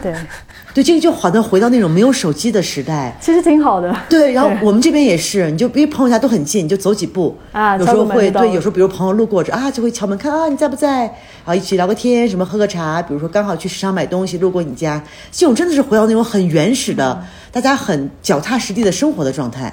[0.00, 0.14] 对。
[0.74, 3.96] 对，这个就好像回到那种没有手机的时代，其实挺好的。
[4.08, 15.00] 对，然后我们这边也是，你就因为朋友家都很近，你就走几步啊，有时候会对，有时候比如朋友路过这啊，就会敲门看啊你在不在，然后一起聊个天，什么喝个茶，比如说刚好去市场买东西路过你家，
[15.30, 19.72] 这种真的是回到那种很原始的，大家很脚踏实地的生活的状态。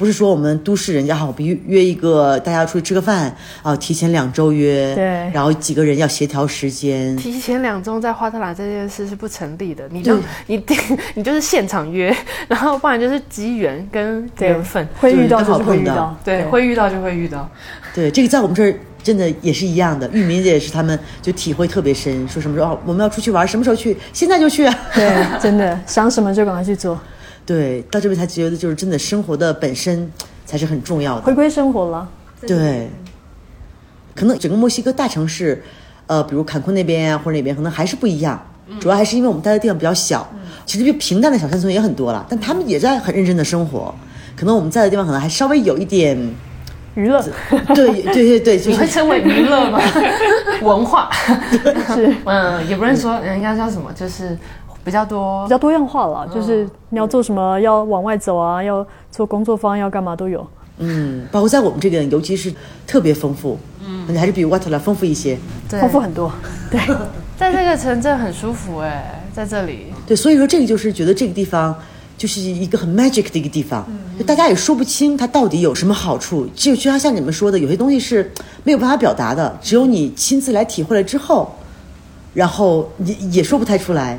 [0.00, 3.30] 不是说我们都市人家好，比如约一个大家出去吃个饭
[3.62, 7.14] 啊，提前两周约，对，然后几个人要协调时间。
[7.18, 10.64] 提前两周在花特兰这件事是不成立的，你就你
[11.12, 12.16] 你就是现场约，
[12.48, 17.46] 然后不然就是机缘跟缘分，会遇到就会遇到，对，会遇到就会遇到。
[17.94, 24.74] 对，这个在我们这儿真的也是一样的，玉民也是他们就体会特别深，说什么时候我们要出去玩，什么时候去，现在就去啊。
[24.94, 26.98] 对，真的想什么就赶快去做。
[27.50, 30.08] 对，到这边才觉得，就是真的生活的本身
[30.46, 32.08] 才是很重要的，回归生活了。
[32.46, 32.88] 对，
[34.14, 35.60] 可能整个墨西哥大城市，
[36.06, 38.40] 呃，比如坎昆那边啊，或者那边，可能还是不一样。
[38.78, 40.32] 主要还是因为我们待的地方比较小，
[40.64, 43.92] 其实就平淡的小山村也很多了，但他们也在很认真的生活。
[44.36, 46.16] 可能我们在的地方可能还稍微有一点
[46.94, 47.20] 娱乐。
[47.74, 49.80] 对对对对，你会称为娱乐吗？
[50.62, 51.10] 文化
[51.96, 54.38] 是，嗯，也不能说，人家叫什么，就是。
[54.84, 60.46] 比较多，比较多样化了，就是你要做什么，要往外走啊，要做工作方，要干嘛都有。
[60.78, 62.50] 嗯，包括在我们这边，尤其是
[62.86, 65.38] 特别丰富，嗯，还是比 Waterloo 丰富一些。
[65.68, 66.32] 对丰富很多。
[66.70, 66.80] 对，
[67.36, 69.86] 在这个城镇很舒服哎，在这里。
[70.06, 71.74] 对，所以说这个就是觉得这个地方
[72.16, 73.86] 就是一个很 magic 的一个地方，
[74.18, 76.46] 就大家也说不清它到底有什么好处。
[76.54, 78.32] 就就像像你们说的，有些东西是
[78.64, 81.54] 没有办法表达的，只有你亲自来体会了之后，
[82.32, 84.18] 然后也也说不太出来。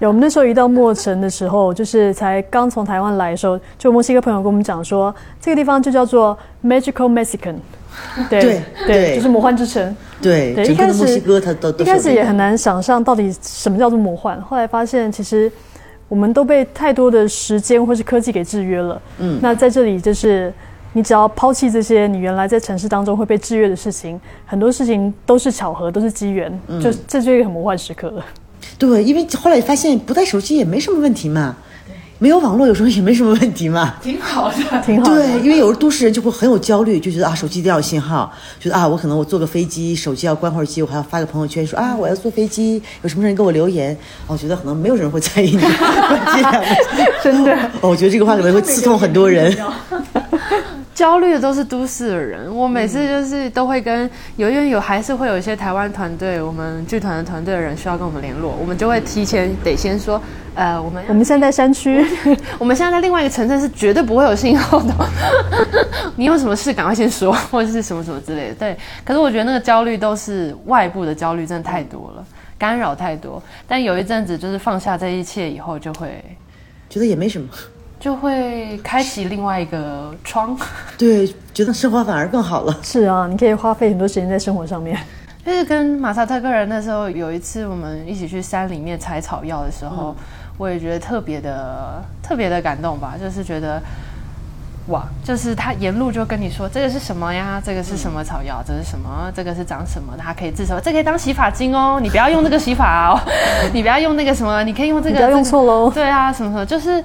[0.00, 7.56] 有我们那时候一到墨城的时候，就是才刚从台湾来的时候，就墨西哥朋友跟我们讲说，这个地方就叫做 Magical Mexican。
[8.30, 9.96] 对对对就是魔幻之城。
[10.22, 15.50] 对，对，一开始墨西哥它都都一开始也很难想象到底什么叫做魔幻，后来发现其实
[16.08, 19.02] 我们都被太多的时间或是科技给制约了。
[19.18, 20.52] 嗯，那在这里就是
[20.92, 28.24] 你只要抛弃这些你原来在城市当中会被制约的事情，很多事情都是巧合，都是机缘，就这就是一个很魔幻时刻了。
[28.76, 31.56] 对，因为后来发现不带手机也没什么问题嘛，
[32.18, 33.94] 没有网络有时候也没什么问题嘛。
[34.02, 34.56] 挺好的。
[34.84, 35.22] 挺好的。
[35.22, 43.96] 对，因为有时候都市人就会很有焦虑，就觉得啊，手机一定要有信号，觉得啊，我可能我坐个飞机，手机要关会儿机，我还要发个朋友圈说啊，我要坐飞机，有什么人给我留言，
[44.26, 45.62] 啊我觉得可能没有人会在意你
[47.22, 47.56] 真的。
[47.80, 49.56] 哦，我觉得这个话可能会刺痛很多人。
[50.98, 60.20] 焦虑的都是都市的人，我每次就是都会跟有因为有还是会有一些台湾团队，我们剧团的团队的人需要跟我们联络，我们就会提前得先说，
[60.56, 62.04] 呃，我们我们现在在山区，
[62.58, 64.92] 我们现在在另外一个城镇是绝对不会有信号的，
[66.16, 68.54] 你有什么事赶快先说， 或者是什么什么之类的。
[68.56, 72.26] 对，可是我觉得那个焦虑都是外部的焦虑，真的太多了，
[72.58, 73.40] 干扰太多。
[73.68, 76.24] 但有一阵子就是放下这一切以后，就会
[76.90, 77.48] 觉得也没什么，
[77.98, 80.56] 就会开启另外一个窗。
[80.96, 82.76] 对，觉得生活反而更好了。
[82.82, 84.98] 是啊，你可以花费很多时间在生活上面。
[85.44, 90.14] 就是跟马萨特个人那时候有一次我们一起去山里面采草药的时候，
[90.58, 93.80] 我也觉得特别的特别的感动吧，就是觉得。
[94.88, 97.60] 哇，就是他沿路就跟你说这个是什么呀？
[97.62, 98.64] 这个是什么草药？
[98.66, 99.30] 这是什么？
[99.36, 100.22] 这个是长什么的？
[100.22, 100.80] 它可以治什么？
[100.80, 101.98] 这可以当洗发精哦！
[102.00, 103.20] 你不要用那个洗发哦，
[103.74, 105.16] 你不要用那个什么，你可以用这个。
[105.16, 105.90] 不要用错喽。
[105.90, 107.04] 对啊，什么什么，就是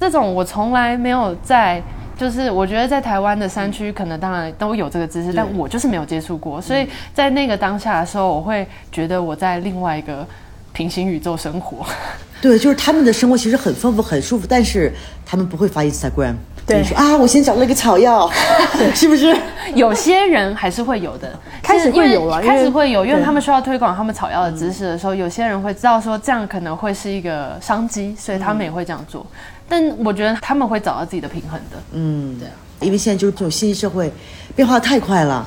[0.00, 1.80] 这种我从来没有在，
[2.16, 10.26] 就是我觉得在台湾的山区可能当然都有这个知识，但我就是没有接触过，所以在那个当下的时候，我会觉得我在另外一个
[10.72, 11.84] 平行宇宙生活。
[12.40, 14.90] 对，就是他们的生活其实很丰富、很舒服，但是
[15.26, 16.34] 他们不会发 Instagram。
[16.66, 18.30] 对，说啊，我先找了一个草药，
[18.94, 19.36] 是不是？
[19.74, 29.26] 有些人还是会有的， 开始会有了，开始会有，因为他们需要推广他们草药的知识的时候，有些人会知道说这样可能会是一个商机，所以他们也会这样做。
[29.70, 31.82] 但我觉得他们会找到自己的平衡的。
[31.92, 34.12] 嗯，对啊，因为现在就是这种信息社会
[34.56, 35.46] 变化太快了，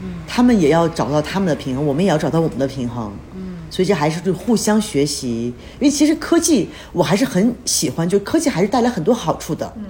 [0.00, 3.12] 嗯，他们也要找到他们的平衡，我们也要找到我们的平衡。
[3.34, 5.52] 嗯，所以这还是就互相学习。
[5.80, 9.70] 因为其实科技我还是很喜欢，就科技还是带来很多好处的。
[9.76, 9.84] 嗯。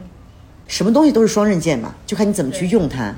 [0.66, 3.14] 什么东西都是双刃剑嘛，就看你怎么去用它。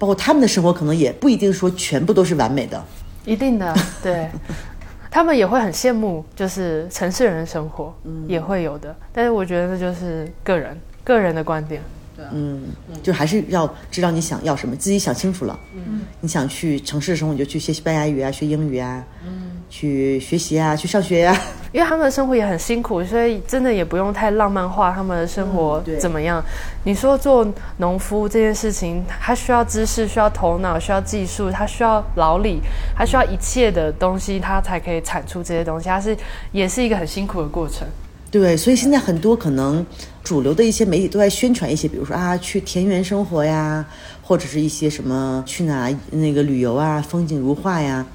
[0.00, 2.84] 包括他们的生活可能也不一定说全部都是完美的，
[3.24, 4.28] 一定的，对。
[5.12, 8.96] 他们也会很羡慕，就是城市人的生活，嗯，也会有的。
[9.12, 11.82] 但是我觉得这就是个人个人的观点，
[12.16, 12.62] 对，嗯，
[13.02, 15.60] 就还是要知道你想要什么，自己想清楚了。
[15.74, 21.34] 嗯，你想去城市的时候，你就去学西班牙语啊，学英语啊，嗯，去学习啊，去上学呀。
[21.72, 26.44] 因为他们的生活也很辛苦，所以真的也不用太浪漫化他们的生活怎么样。
[26.84, 32.60] 你说做农夫这件事情，他需要知识，需要头脑，需要技术，他需要劳力，
[32.94, 35.88] 他需要一切的东西，他才可以产出这些东西。
[35.88, 36.14] 他是
[36.52, 37.88] 也是一个很辛苦的过程。
[38.30, 39.84] 对，所以现在很多可能
[40.22, 43.82] 主流的一些媒体都在宣传一些，比如说啊，去田园生活呀，
[44.22, 48.06] 或者是一些什么去哪那个旅游啊，风景如画呀，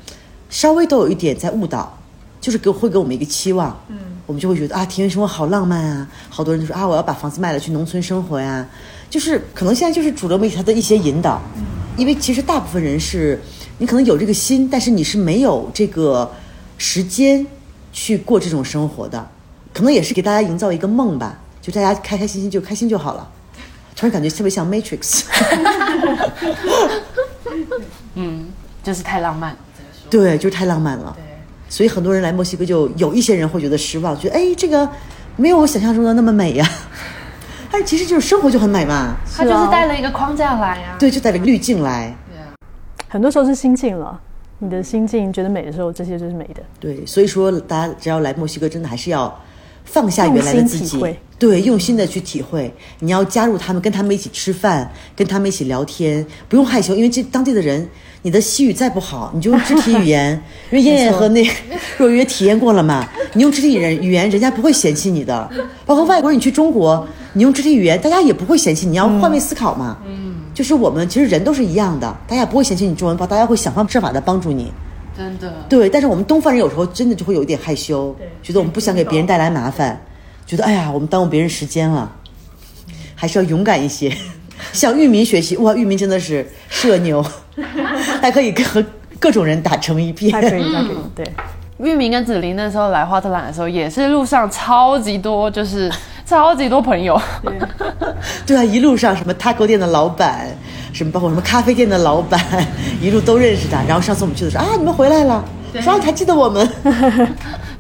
[0.49, 1.95] 稍微都有一点在误导。
[2.39, 8.65] 就是给会给我们一个期望，嗯，我们就会觉得啊，田园生活好浪漫啊，好多人就说啊，我要把房子卖了去农村生活呀，
[9.09, 11.63] 就是可能现在就是主流媒体它的一些引导，嗯，
[11.97, 13.41] 因为其实大部分人是，
[13.79, 16.31] 你可能有这个心，但是你是没有这个
[16.77, 17.45] 时间
[17.91, 19.27] 去过这种生活的，
[19.73, 23.27] 可能也是给大家营造一个梦吧，就大家开开心心就开心就好了，
[23.95, 25.23] 突然感觉特别像 Matrix，
[28.13, 28.45] 嗯，
[28.83, 29.57] 就是太浪漫，
[30.09, 31.15] 对，就是太浪漫了。
[31.69, 34.89] 所以很多人来墨西哥，就有一些人会觉得失望，觉得哎，这个
[35.35, 36.65] 没有我想象中的那么美呀。
[37.69, 42.15] 但是其实就是生活就很美嘛，他就是带了一个框架来呀，对，就带了个滤镜来。
[42.29, 42.55] 对啊，
[43.09, 44.17] 很多时候是心境了，
[44.59, 46.63] 你的心境觉得美的时候，这些就是美的。
[46.79, 49.37] 对，所以说大家只要来墨西哥，真的还是要
[49.83, 50.97] 放下原来的自己，
[51.37, 52.73] 对，用心的去体会。
[52.99, 57.85] 你要加入他们，跟他们一起吃饭，跟他们一起聊天，不用害羞，因为这当地的人。
[58.23, 60.41] 你的西语再不好，你就用肢体语言，
[60.71, 61.47] 因为燕燕和那
[61.97, 63.07] 若约体验过了嘛。
[63.33, 65.49] 你用肢体语言，语言人家不会嫌弃你的。
[65.85, 68.85] 包括外国人，你去中国，你用肢体语言，大家也不会嫌弃。
[68.87, 74.71] 你要换位思考嘛，嗯，就是我们其实人都是一样的，大家不会嫌弃你中文不好，大家会想方设法的帮助你。
[75.15, 79.99] 真的，对，但是我们东方人有时候真的就会有一点害羞，觉得我们不想给别人带来麻烦，
[80.45, 82.11] 觉得哎呀，我们耽误别人时间了，
[83.15, 84.15] 还是要勇敢一些，
[84.73, 85.57] 向玉民学习。
[85.57, 87.25] 哇，玉民真的是社牛，
[88.21, 88.83] 还可以跟和
[89.19, 90.31] 各种人打成一片。
[90.31, 91.25] 还可以，还可以，对。
[91.79, 95.91] 玉明跟子琳那时候来花特兰的时候，也是路上超级多，就是
[96.25, 97.19] 超级多朋友。
[98.47, 100.47] 对啊，一路上什么 taco 店的老板，
[100.91, 102.39] 什么包括什么咖啡店的老板，
[102.99, 103.83] 一路都认识他。
[103.87, 105.43] 然后上次我们去的时候啊，你们回来了，
[105.79, 106.67] 说啊你还记得我们。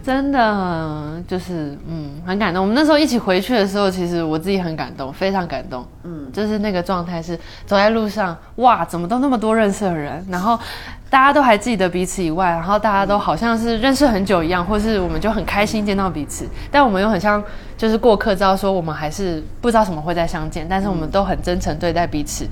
[0.07, 2.63] 真的就是嗯很感动。
[2.63, 5.85] 我们那时候一起回去的时候，其实我自己很感动，非常感动。
[6.05, 7.35] 嗯，就是那个状态是
[7.65, 10.57] 走在路上，哇，怎么都那么多认识的人，然后
[11.09, 17.43] 大家都还记得彼此以外，然后大家都好像是认识很久一样，或是我们就很开心见到彼此，但我们又很像
[17.77, 22.47] 就是过客，知道说我们还是不知道什么会再相见，但是我们都很真诚对待彼此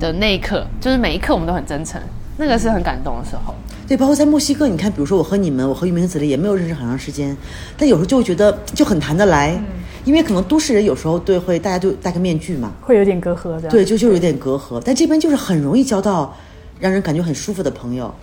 [0.00, 2.00] 的那一刻，就是每一刻我们都很真诚，
[2.38, 3.54] 那个是很感动的时候。
[3.86, 7.36] 对，包括在墨西哥，你看，比如说我和你们，我和玉明和子丽也没有认识很长时间，
[7.76, 9.60] 但有时候就会觉得就很谈得来，
[10.04, 13.68] 因为可能都市人有时候对会大家就戴个面具嘛，会有点隔阂的。
[13.68, 14.80] 对，就就有点隔阂。
[14.84, 16.34] 但这边就是很容易交到
[16.80, 18.14] 让人感觉很舒服的朋友。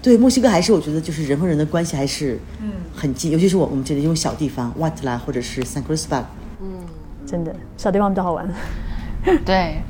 [0.00, 6.22] 对，墨西哥还是我觉得就是人和人的关系还是嗯很近，尤其是我我们这里这种小地方，瓦特拉或者是 San Cristobal，
[7.26, 8.48] 真的小地方比较好玩。
[9.44, 9.80] 对，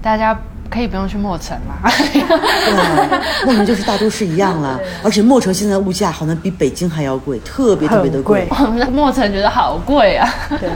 [0.00, 1.90] 大家可以不用去墨城嘛。
[2.12, 8.46] 对，墨城就是大都市一样了，而且墨城现在物价好像比北京还要贵，特别特别的贵。
[8.50, 10.28] 我们在墨城觉得好贵啊。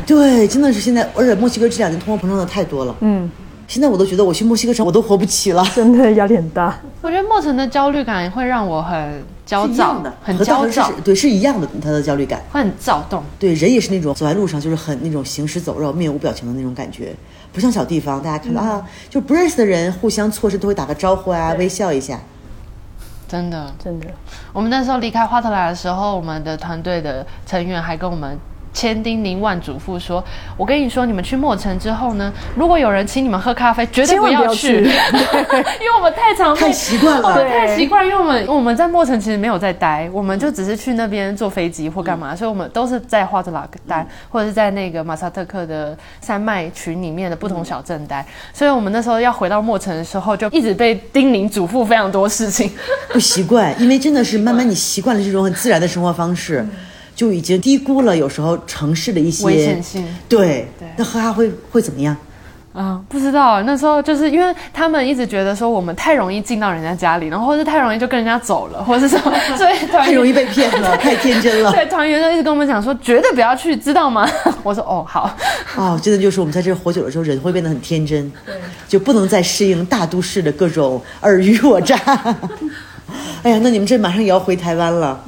[0.06, 2.94] 对，真的是现在，而且墨西哥这两年通货膨胀的太多了。
[3.00, 3.30] 嗯，
[3.70, 5.64] 现在我都觉得我去墨西哥城我都活不起了。
[5.76, 6.76] 真的压力很大。
[7.00, 12.42] 我觉得墨城的焦虑感会让我很焦躁的，很焦躁，对，是一样的，他的焦虑感。
[12.50, 13.22] 会很躁动。
[13.38, 17.14] 对，人也是那种走在路上就是很那种行尸走肉、面无表情的那种感觉，
[17.52, 22.18] 不像小地方，大家看到、啊，就不认识的人互相错视都会打个招呼啊，微笑一下。
[23.28, 24.08] 真的，真的，
[24.52, 28.36] 我们那时候离开花特莱的时候，我们的团队的成员还跟我们
[28.72, 30.22] 千叮咛万嘱咐说
[30.56, 37.44] ：“我跟你说，你们去墨城之后呢，如果有人请你们喝咖啡，绝对不要要去， 因为我们太常太习惯了。
[37.48, 52.70] 太习惯，因为我们我们在墨城其实没有在待，我们就只是去那边坐飞机或干嘛，所以我们都是在花特拉待，或者是在那个马萨特克的山脉群里面的不同小镇待，所以我们那时候要回到墨城的时候，就一直被叮咛嘱咐非常多事情。
[53.12, 56.64] 不习惯，因为真的是慢慢你习惯了这种很自然的生活方式，
[57.20, 62.16] 就已经低估了有时候城市的一些危险性对，对那喝咖会会怎么样？
[62.72, 71.70] 啊、不知道那时候就是因为他们一直觉得说我们太容易进到人家家里，然后或是太容易就跟人家走了，或者是什么， 所以太容易被骗了， 太天真了。
[71.72, 74.26] 对团员就一直跟我们讲说绝对不要去，知道吗？
[74.64, 75.36] 我说哦好，
[75.76, 78.32] 哦，真的就是我们在这活久了之后，人会变得很天真，
[78.88, 81.94] 就不能再适应大都市的各种尔虞我诈。
[83.42, 85.20] 哎呀，那你们这马上也要回台湾了，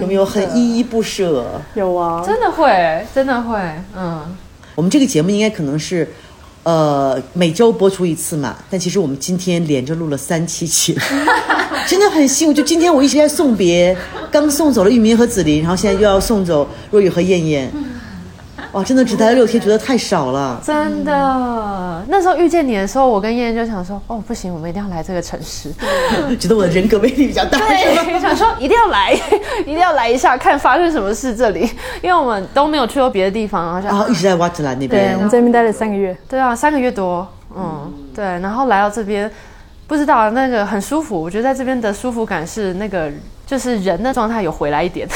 [0.00, 1.60] 有没有很依依不舍？
[1.74, 3.58] 有啊，真的会真的会
[3.96, 4.36] 嗯。
[4.74, 6.08] 我们这个节目应该可能是，
[6.62, 8.56] 呃，每周播出一次嘛。
[8.70, 11.00] 但其实我们今天连着录了三期节目，
[11.86, 12.54] 真的很幸福。
[12.54, 13.94] 就今天我一直在送别，
[14.30, 17.70] 刚送走了玉明和子琳，然后现在又要送走若雨和燕燕。
[18.72, 20.60] 哇，真的只待了六天，觉得太少了。
[20.64, 25.70] 真的，那时候遇见你的时候，我跟燕燕就想说，哦，不行，我们一定要来这个城市。
[26.38, 27.58] 觉得我的人格魅力比较大。
[27.58, 29.12] 对，想说一定要来，
[29.62, 31.68] 一定要来一下，看发生什么事这里，
[32.00, 37.26] 因为我们都没有去过别的地方，然后想然后一直在瓦吉兰那边对，边我，们在那边待了三个月，对啊，三个月多，
[37.56, 39.30] 嗯，对，然后来到这边，
[39.86, 43.10] 不知道那个很舒服，我觉得在这边的舒服感是那个
[43.50, 45.08] 就是人的状态有回来一点，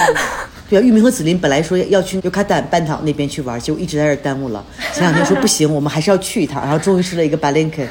[0.70, 4.64] 对啊，玉明和子琳本来说要去尤卡坦半岛那边去玩，结果一直在这耽误了。
[4.94, 7.86] 前两天说不行，我们还是要去一趟，然后终于去了一个巴林肯，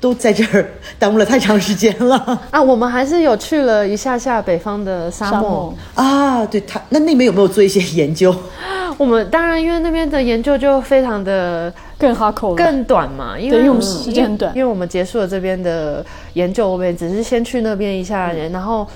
[0.00, 2.16] 都在这儿耽误了太长时间了
[2.50, 5.32] 啊，我们还是有去了一下下北方的沙漠。
[5.32, 6.46] 沙漠啊！
[6.46, 8.34] 对他，那那边有没有做一些研究？
[8.98, 16.04] 我们当然因为那边的研究就非常的更哈口了，更短嘛，因为时间很短因为我们结束了这边的
[16.34, 18.86] 研究，我们只是先去那边一下，然后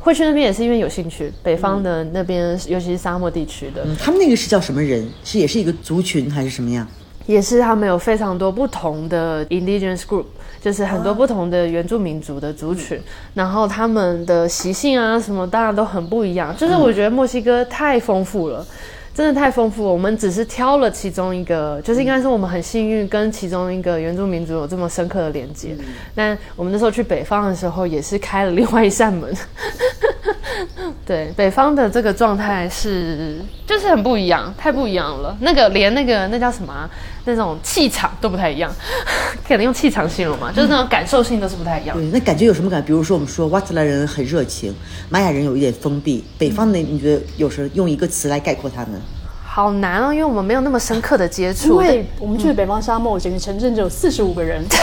[0.00, 5.08] 会去那边也是因为有兴趣，北方的那边，尤其是沙漠地区的，嗯他们那个是叫什么人？
[5.24, 6.86] 是也是一个族群还是什么样？
[7.26, 10.24] 也是他们有非常多不同的 indigenous group，
[10.60, 13.00] 就是很多不同的原住民族的族群，
[13.34, 16.56] 然后他们的习性啊什么当然都很不一样。
[16.56, 18.66] 就是我觉得墨西哥太丰富了。
[19.14, 25.76] 真的太丰富了，我们只是挑了其中一个，就是应该是我们很幸运跟其中一个原住民族有这么深刻的连接。
[26.14, 29.30] 但我们那时候去北方的时候，也是开了另外一扇门，
[31.04, 33.36] 对，北方的这个状态是
[33.66, 35.36] 就是很不一样，太不一样了。
[35.40, 36.88] 那个连那个那叫什么啊、
[37.24, 38.70] 那种气场都不太一样，
[39.46, 41.96] 可能用气场形容嘛，就是那种感受性都是不太一样。
[41.96, 42.82] 对，那感觉有什么感？
[42.84, 44.74] 比如说我们说瓦特兰人很热情，
[45.08, 49.00] 玛雅人有一点封闭，北方的你觉得有时候用一个词来概括他们？
[49.44, 51.76] 好难哦，因为我们没有那么深刻的接因触。
[51.76, 54.78] 为我们去的北方沙漠，整个城镇只有四十五个人， 对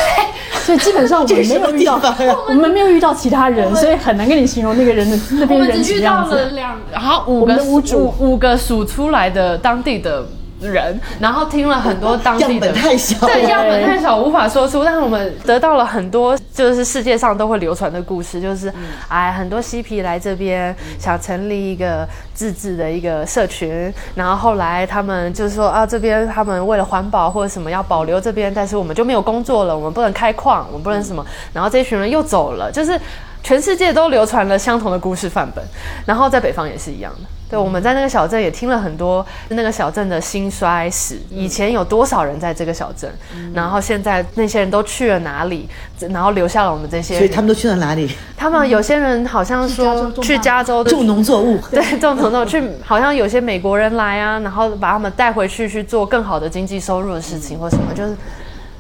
[0.61, 1.99] 所以基本上我们没有遇到
[2.47, 6.35] 我们没有遇到其他人，所以很难跟你形容那个人的那边人们只遇什么样子。
[6.35, 10.23] 到了两，然后五个的屋主五五个数出来的当地的
[10.61, 14.84] 人，然后听了很多当地的 样本太小对，样本太小，无法说出。
[14.84, 18.72] 但是我们得到了很多，就是世界上都会流传的故事，就是
[19.07, 32.99] 哎，很多嬉皮来这边想成立一个自治的一个社群，然后后来他们就是说啊，这边他们为了环保或者什么要保留这边，但是我们就没有工作了，我们不能开矿，我们不能什么，然后这群人又走了，就是。
[33.41, 35.64] 全世界都流传了相同的故事范本，
[36.06, 37.38] 然后在北方也是一样的。
[37.49, 43.11] 对，我们在那个小镇也听了很多那个小镇的兴衰史，以前有多少人在这个小镇，
[43.53, 45.67] 然后现在那些人都去了哪里，
[46.11, 47.23] 然后留下了我们这些人。
[47.23, 48.09] 所以他们都去了哪里？
[48.38, 51.59] 他们有些人好像说去加州的种农作物。
[51.71, 58.15] 对，种农作物去，好像有些美国人来啊，然后把他们带回去去做更好的经济收入的事情或什么，就是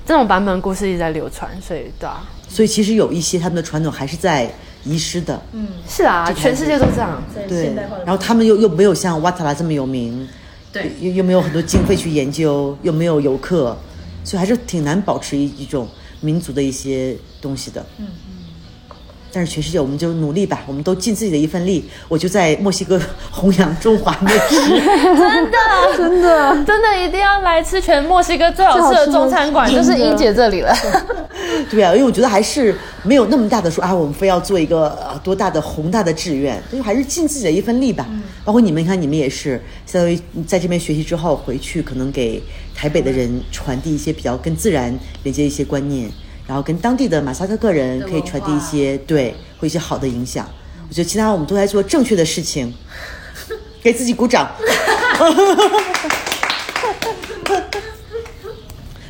[0.05, 4.47] 这种版本故事一直在流传，所以对啊，所以其实有一些他们的传统还是在
[4.89, 5.39] 遗失的。
[5.53, 7.21] 嗯，是啊，全世界都这样。
[7.47, 7.73] 对。
[8.05, 10.27] 然后他们又又没有像瓦塔拉这么有名，
[10.73, 13.77] 对，又又没有很多经费去研究，又没有游客，
[14.23, 15.87] 所以还是挺难保持一一种
[16.21, 17.85] 民族的一些东西的。
[17.97, 18.28] 嗯嗯。
[19.31, 21.83] 但是全世界，我们就努力吧，我们都尽自己的一份力。
[22.07, 22.99] 我就在墨西哥
[23.31, 24.69] 弘扬中华美食。
[24.69, 25.57] 真的，
[25.97, 30.73] 真的，真的一定要来吃全墨西哥最好吃的中餐馆，就是英姐这里了。
[31.69, 38.07] 对啊，因为我觉得还是没有那么大的说啊，我们非要做一个呃多大的宏大的志愿，就还是尽自己的一份力吧。
[38.45, 42.41] 包括你们，你看你们也是，相当于在这边学习之后回去，可能给
[42.73, 46.09] 台北的人传递一些比较跟自然连接一些观念，
[46.49, 50.49] 然后跟当地的马萨克个人可以传递一些对，会一些好的影响。
[50.89, 52.73] 我觉得其他我们都在做正确的事情，
[53.83, 54.49] 给自己鼓掌。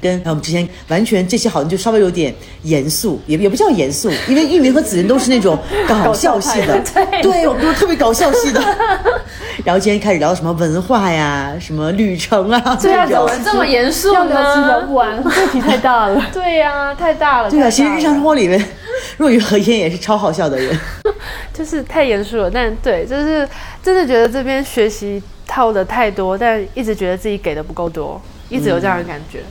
[0.01, 5.57] 跟我们之前完全这些好像就稍微有点严肃，也也不叫严肃，因为玉明和子仁都是那种
[5.87, 8.61] 搞笑系的， 对对，我们都是特别搞笑系的。
[9.65, 14.81] 然后今天开始聊什么文化呀，什么旅程啊，对啊，怎么这么严肃要聊其实聊？
[14.81, 16.25] 不完，问题太大了。
[16.33, 17.49] 对呀、太大了。
[17.49, 18.63] 对啊，其实日常生活里面，
[19.17, 20.77] 若雨和烟也是超好笑的人。
[21.53, 23.47] 就是太严肃了，但对，就是
[23.83, 29.43] 真的觉得这边学习套的太多，但一直觉得自己给的不够多，一直有这样的感觉。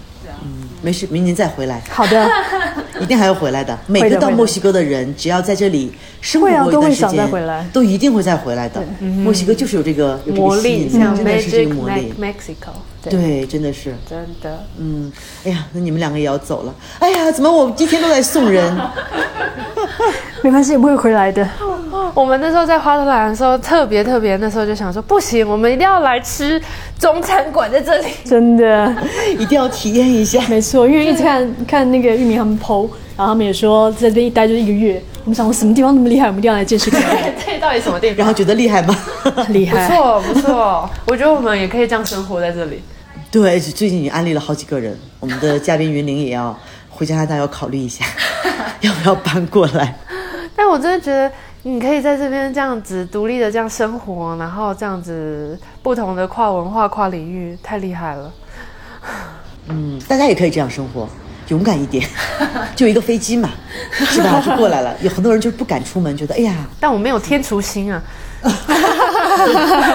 [0.43, 2.31] 嗯没事，明年再回来，好的，
[3.01, 3.77] 一定还要回来的。
[3.89, 8.81] 每个到墨西哥的人，只要在这里生活过一段时都会想再间，回来都一定会再回来的。
[9.01, 12.37] 墨西哥就是有这个有这魔力个吸引力，真的是这个魔力 Mac。
[12.37, 12.71] Mexico，
[13.03, 13.93] 对，对，真的是。
[14.09, 14.65] 真的。
[14.79, 15.11] 嗯，
[15.45, 16.73] 哎呀，那你们两个也要走了。
[17.01, 18.73] 哎呀，怎么我一天都在送人？
[20.45, 21.49] 没关系，我们会回来的。
[22.15, 26.61] 我们那时候在花都兰的时候，特别特别，那时候就想说，不行，我们一定要来吃
[26.99, 28.09] 中餐馆在这里。
[28.25, 28.95] 真的，
[29.39, 30.41] 一定要体验一下。
[30.49, 35.03] 没错，因为一直看看那个玉米他们 PO，然后他们也说在这边一待就是一个月。
[35.25, 37.33] 我们想说什么地方那么厉害，我们一定要来见识看看。
[37.45, 38.17] 这到底什么地方？
[38.19, 38.97] 然后觉得厉害吗？
[39.23, 42.83] 不厉害，不错不错，我觉得我们也可以这样生活在这里。
[43.31, 46.59] 对，最近已经安利了好几个人，我们的嘉宾云玲也要
[46.89, 48.07] 回加拿大，要考虑一下，
[48.81, 49.95] 要不要搬过来。
[50.57, 51.31] 但我真的觉得
[51.63, 58.33] 你可以在这边这样子独立的这样生活，然后这样子不同的跨文化、跨领域，太厉害了。
[59.69, 61.09] 嗯，大家也可以这样生活，
[61.49, 62.09] 勇敢一点，
[62.75, 63.51] 就一个飞机嘛，
[63.93, 64.41] 是吧？
[64.41, 64.95] 就过来了。
[65.03, 68.03] 有很多人就不敢出门，觉得哎呀，但我没有天厨心啊。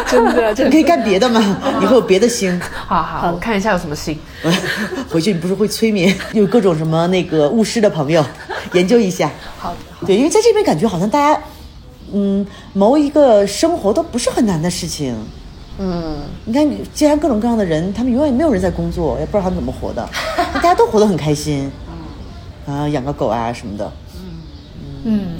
[0.06, 1.40] 真的，真的你可以干别的嘛，
[1.80, 2.60] 你会有别的星。
[2.60, 4.19] 好好，我看一下有什么心。
[5.10, 8.23] 回去你不是会催眠，有各种什么那个巫师的朋友，
[8.73, 9.31] 研究一下。
[9.57, 11.40] 好的，对，因为在这边感觉好像大家，
[12.14, 15.15] 嗯，谋一个生活都不是很难的事情。
[15.80, 20.07] 嗯，你看，既然各种各样的人，他们永远没有人在工作，也不知道他们怎么活的，
[20.53, 21.72] 大家都活得很开心。
[22.65, 23.91] 啊，养个狗啊什么的。
[25.06, 25.38] 嗯，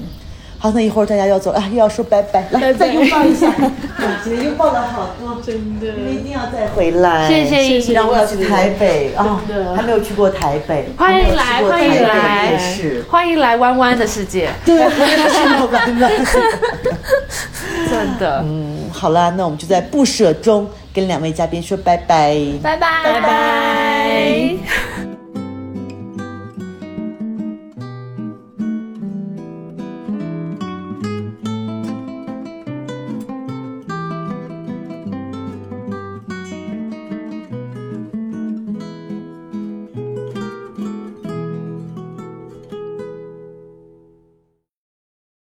[0.64, 3.52] 好，那一会儿大家要走了，啊，又要说拜拜，来拜拜再拥抱一下。
[4.24, 7.28] 今天拥抱了好多，真的你们一定要再回来。
[7.28, 9.42] 谢谢谢谢让我要去台北啊
[9.76, 14.90] 还没有去过台北，欢迎来，还没有欢迎去过台北来夜市，，欢迎来弯弯的世界，对，
[15.30, 16.10] 是老板的。
[17.92, 18.42] 真的。
[18.46, 22.38] 嗯，好啦，那我们就在不舍中跟两位嘉宾说拜拜。
[22.64, 24.56] 拜拜，拜拜。